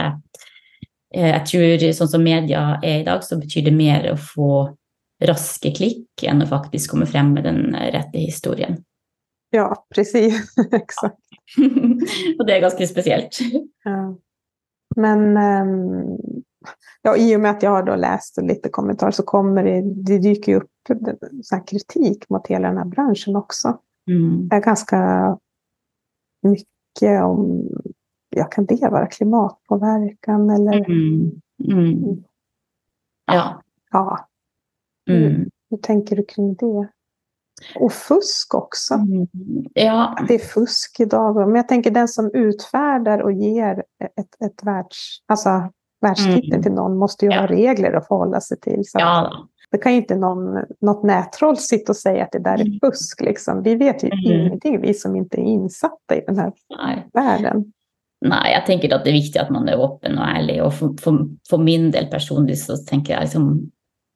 [1.16, 4.50] eh, jeg tror sånn som media er i dag, så betyr det mer å få
[5.24, 8.84] raske klikk enn å faktisk komme frem med den rette historien.
[9.54, 10.34] ja, precis.
[10.74, 11.20] Eksakt.
[12.40, 13.38] og det er ganske spesielt.
[13.86, 14.14] Ja.
[14.98, 16.18] Men ehm,
[17.02, 20.18] ja, i og med at jeg har då läst lite kommentarer så kommer det, det
[20.20, 23.78] dyker opp kritikk kritik mot hele denne bransjen också.
[24.10, 24.50] Mm.
[24.50, 24.98] Det er ganske
[26.44, 27.70] mye om,
[28.36, 31.42] ja kan det være klimatpåverkan eller Mm.
[31.64, 32.24] Mm.
[33.26, 33.62] Ja.
[33.92, 34.28] ja,
[35.10, 35.50] Mm.
[35.70, 36.88] Hva tenker du kring det?
[37.80, 38.98] Og fusk også.
[38.98, 39.28] Mm.
[39.76, 40.16] Ja.
[40.28, 41.36] Det er fusk i dag.
[41.36, 45.24] Men jeg tenker den som utferder og ger et, et verds...
[45.28, 45.62] alltså,
[46.04, 46.64] världstiteln Mm.
[46.64, 47.40] till någon måste ju Ja.
[47.40, 48.82] ha regler att förhålla sig till.
[48.86, 49.48] Så ja.
[49.72, 52.80] Det kan ju inte någon, något nättroll sitta och säga att det där är Mm.
[52.80, 53.22] fusk.
[53.22, 53.64] Liksom.
[53.64, 54.42] Vi vet ju Mm.
[54.42, 57.04] ingenting, vi som inte är insatta i den här Nei.
[57.14, 57.72] världen.
[58.26, 60.62] Nei, jeg tenker at det er viktig at man er åpen og ærlig.
[60.64, 61.18] Og for, for,
[61.50, 63.72] for min del personlig så tenker jeg liksom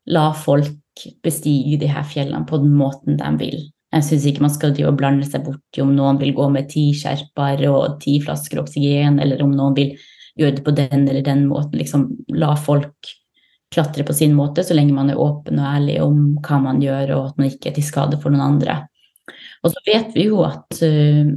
[0.08, 0.70] la folk
[1.24, 3.58] bestige de her fjellene på den måten de vil.
[3.94, 6.70] Jeg syns ikke man skal drive og blande seg borti om noen vil gå med
[6.70, 9.98] ti skjerper og ti flasker oksygen, eller om noen vil
[10.38, 11.80] gjøre det på den eller den måten.
[11.80, 13.16] Liksom la folk
[13.74, 17.12] klatre på sin måte, så lenge man er åpen og ærlig om hva man gjør,
[17.18, 18.80] og at man ikke er til skade for noen andre.
[19.64, 21.28] Og så vet vi jo at eh,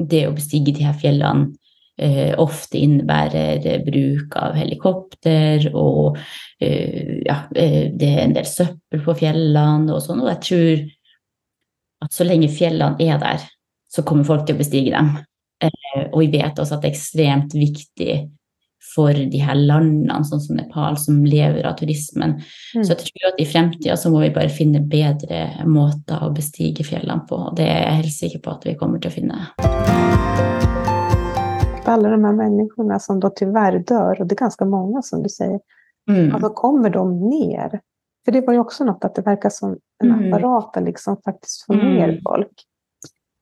[0.00, 1.54] det å bestige de her fjellene
[2.00, 6.18] eh, ofte innebærer bruk av helikopter, og
[6.60, 10.20] eh, ja, det er en del søppel på fjellene og sånn.
[10.24, 10.84] Og jeg tror
[12.04, 13.48] at så lenge fjellene er der,
[13.90, 15.16] så kommer folk til å bestige dem.
[16.10, 18.14] Og vi vet også at det er ekstremt viktig
[18.94, 22.38] for de her landene, sånn som Nepal, som lever av turismen.
[22.74, 22.84] Mm.
[22.84, 26.86] Så jeg tror at i fremtida så må vi bare finne bedre måter å bestige
[26.86, 27.38] fjellene på.
[27.50, 29.42] Og det er jeg helt sikker på at vi kommer til å finne.
[31.90, 35.30] Alle de her menneskene som da dessverre dør, og det er ganske mange, som du
[35.32, 35.60] sier,
[36.08, 36.34] Mm.
[36.34, 37.78] Altså, kommer de ned?
[38.24, 40.32] For det var jo også noe at det virker som en Mm.
[40.32, 42.64] apparat liksom faktisk får ned ner folk.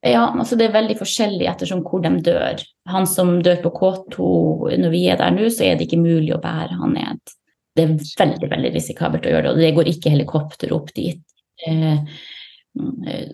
[0.06, 2.60] Ja, altså det er veldig forskjellig ettersom hvor de dør.
[2.92, 4.28] Han som dør på K2
[4.78, 7.32] når vi er der nå, så er det ikke mulig å bære han ned.
[7.74, 11.22] Det er veldig veldig risikabelt å gjøre det, og det går ikke helikopter opp dit.
[11.66, 11.98] Eh,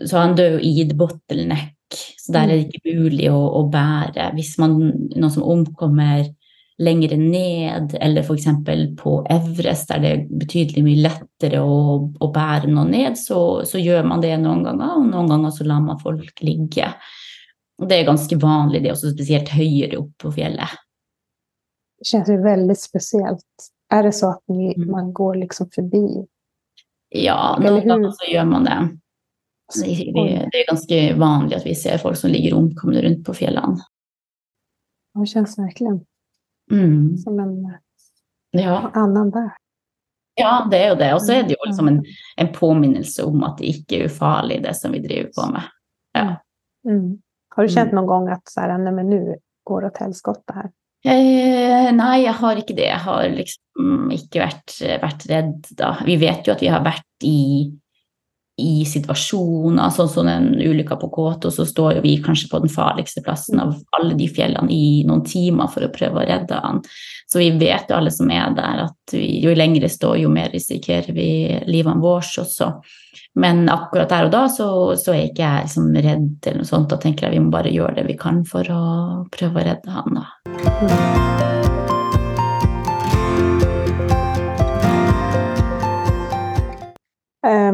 [0.08, 4.30] så han dør jo i bottleneck, så der er det ikke mulig å, å bære.
[4.36, 4.78] Hvis man,
[5.12, 6.30] noen som omkommer
[6.82, 8.46] lenger ned, eller f.eks.
[8.98, 11.76] på Everest, der det er betydelig mye lettere å,
[12.20, 15.66] å bære noe ned, så, så gjør man det noen ganger, og noen ganger så
[15.68, 16.88] lar man folk ligge.
[17.78, 20.74] Og det er ganske vanlig, det er også spesielt høyere opp på fjellet.
[21.98, 23.70] Det kjennes veldig spesielt.
[23.92, 24.90] Er Är det så at Mm.
[24.90, 26.26] man går liksom forbi?
[27.10, 28.98] Ja, noen ganger så gjør man det.
[29.74, 33.78] Det er ganske vanlig at vi ser folk som ligger omkomne rundt på fjellene.
[35.14, 36.04] Det kjennes verkligen
[36.72, 37.16] Mm.
[37.18, 37.56] som en
[38.52, 38.90] Ja.
[38.94, 39.56] annen värld.
[40.36, 41.14] ja, det er jo det.
[41.14, 42.04] Og så er det jo liksom en,
[42.36, 45.62] en påminnelse om at det ikke er ufarlig, det som vi driver på med.
[46.14, 46.36] Ja.
[46.88, 47.18] Mm.
[47.56, 49.34] Har du kjent noen gang at att så nej, men nu
[49.64, 50.70] går det til helskotta her?
[51.04, 52.86] Eh, nei, jeg har ikke det.
[52.88, 55.90] Jeg har liksom ikke vært, vært redd, da.
[56.04, 57.70] Vi vet jo at vi har vært i,
[58.56, 62.70] i situasjoner, sånn som den ulykka på Kåto, så står jo vi kanskje på den
[62.70, 66.78] farligste plassen av alle de fjellene i noen timer for å prøve å redde han.
[67.26, 70.30] Så vi vet jo alle som er der, at vi, jo lenger det står, jo
[70.30, 71.28] mer risikerer vi
[71.66, 72.70] livene våre også.
[73.42, 74.68] Men akkurat der og da så,
[75.00, 76.90] så er ikke jeg liksom redd eller noe sånt.
[76.92, 78.84] Da tenker jeg vi må bare gjøre det vi kan for å
[79.34, 80.22] prøve å redde han.
[80.22, 81.63] da.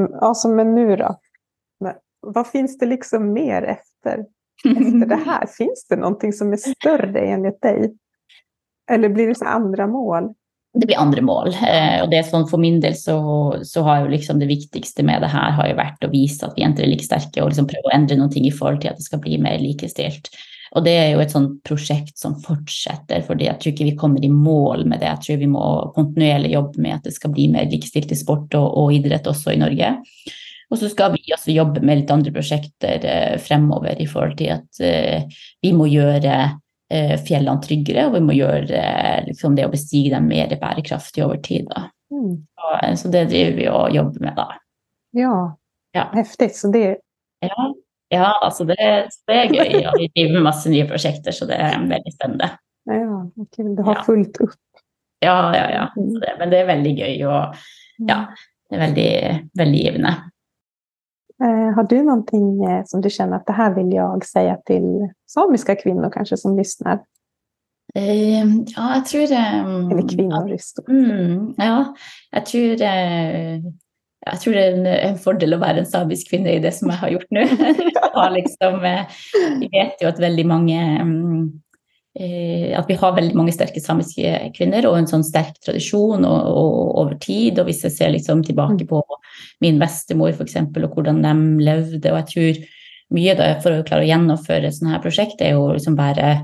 [0.00, 1.16] Um, alltså, men nu då?
[2.22, 4.24] Vad finns det liksom mer efter,
[4.64, 5.46] efter det här?
[5.58, 7.94] Finns det någonting som är större enligt dig?
[8.90, 10.34] Eller blir det så andra mål?
[10.72, 11.48] Det blir andre mål.
[11.48, 13.16] Eh, og det er sånn For min del så,
[13.66, 16.54] så har jo liksom det viktigste med det her har jo vært å vise at
[16.56, 18.92] vi jenter er like sterke, og liksom prøve å endre noen ting i forhold til
[18.92, 20.30] at det skal bli mer likestilt.
[20.70, 24.22] Og det er jo et sånt prosjekt som fortsetter, fordi jeg tror ikke vi kommer
[24.22, 25.08] i mål med det.
[25.08, 25.64] Jeg tror vi må
[25.96, 29.56] kontinuerlig jobbe med at det skal bli mer likestilt i sport og, og idrett også
[29.56, 29.90] i Norge.
[30.70, 34.52] Og så skal vi også jobbe med litt andre prosjekter eh, fremover i forhold til
[34.54, 36.36] at eh, vi må gjøre
[36.94, 41.26] eh, fjellene tryggere, og vi må gjøre eh, liksom det å bestige dem mer bærekraftig
[41.26, 41.66] over tid.
[42.14, 42.36] Mm.
[42.46, 44.46] Så, eh, så, det driver vi og jobber med, da.
[45.18, 45.36] Ja,
[45.98, 46.06] ja.
[46.14, 46.52] heftig.
[46.54, 47.00] Så det...
[47.42, 47.70] Ja,
[48.10, 48.78] ja altså det,
[49.28, 49.76] det, er gøy.
[49.90, 52.50] Og vi driver med masse nye prosjekter, så det er veldig spennende.
[52.90, 53.68] Ja, okay.
[53.76, 54.58] Du har fulgt opp.
[55.20, 55.84] Ja, ja, ja.
[55.96, 56.16] Mm.
[56.20, 57.62] Det, men det er veldig gøy, og
[58.08, 58.44] ja, mm.
[58.70, 59.12] det er veldig,
[59.60, 60.14] veldig givende.
[61.40, 62.48] Eh, har du noen ting
[62.88, 64.88] som du kjenner at det her vil jeg si til
[65.30, 67.00] samiske kvinner kanskje som lytter?
[67.94, 69.32] Eh, ja, jeg tror
[69.66, 70.88] um, Eller kvinner i stort.
[70.88, 71.78] Mm, ja,
[72.36, 73.72] jeg tror, uh,
[74.26, 76.92] jeg tror det er en, en, fordel å være en samisk kvinne i det som
[76.92, 77.46] jeg har gjort nå.
[78.38, 79.20] liksom, uh,
[79.62, 81.44] vi vet jo at veldig mange um,
[82.18, 86.48] Eh, at vi har veldig mange sterke samiske kvinner og en sånn sterk tradisjon og,
[86.50, 87.60] og, over tid.
[87.60, 89.02] Og hvis jeg ser liksom tilbake på
[89.62, 90.58] min bestemor f.eks.
[90.66, 92.64] og hvordan de levde, og jeg tror
[93.14, 96.34] mye da, for å klare å gjennomføre sånne her prosjekt, er å liksom være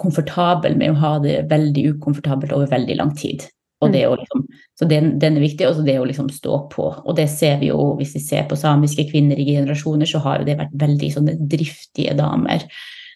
[0.00, 3.46] komfortabel med å ha det veldig ukomfortabelt over veldig lang tid.
[3.78, 6.56] Og det å liksom, så den, den, er viktig, og så det å liksom stå
[6.72, 6.86] på.
[7.04, 10.40] Og det ser vi jo hvis vi ser på samiske kvinner i generasjoner, så har
[10.40, 12.66] jo det vært veldig sånne driftige damer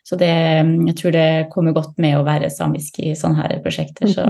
[0.05, 0.27] så det,
[0.89, 4.11] jeg tror det kommer godt med å være samisk i sånne her prosjekter.
[4.11, 4.25] Så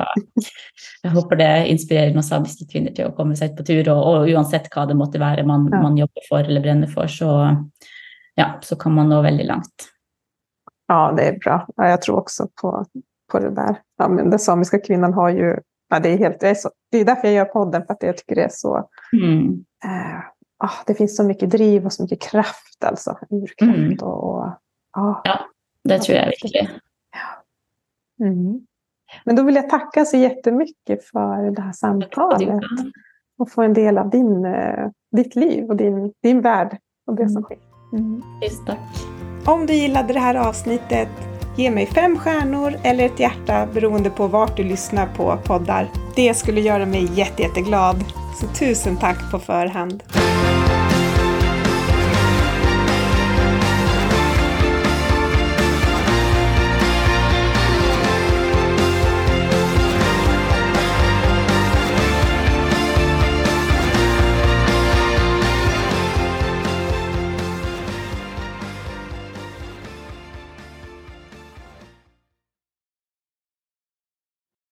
[1.05, 3.89] jeg håper det inspirerer noen samiske kvinner til å komme seg ut på tur.
[3.95, 7.31] Og, og uansett hva det måtte være man, man, jobber for eller brenner for, så,
[8.37, 9.89] ja, så kan man nå veldig langt.
[10.93, 11.67] Ja, det är bra.
[11.77, 12.85] jeg jag tror också på,
[13.33, 13.77] på det där.
[13.99, 15.57] Ja, men den samiska kvinnan har ju...
[15.93, 18.03] Ja, det, är helt, det, är så, det är därför jag gör podden, för att
[18.03, 18.89] jag tycker det är så...
[19.23, 19.65] Mm.
[19.85, 20.19] Eh,
[20.59, 23.19] ah, det finns så mycket driv och så mycket kraft, alltså.
[23.31, 23.99] Urkraft mm.
[24.03, 24.25] och...
[24.25, 24.45] och
[24.91, 25.21] ah.
[25.25, 25.41] Ja,
[25.85, 26.67] det tror jag verkligen.
[27.13, 28.27] Ja.
[28.27, 28.67] Mm.
[29.25, 32.63] Men då vill jag tacka så jättemycket för det här samtalet.
[33.39, 37.29] Och få en del av din, eh, ditt liv och din, din värld och det
[37.29, 37.43] som mm.
[37.43, 37.59] sker.
[37.93, 38.23] Mm.
[38.43, 38.79] Just tack.
[39.47, 41.09] Om du gillade det här avsnittet,
[41.57, 45.89] ge mig fem stjärnor eller ett hjärta beroende på vart du lyssnar på poddar.
[46.17, 48.05] Det skulle göra mig jätte, jätteglad.
[48.41, 50.03] Så tusen tack på förhand.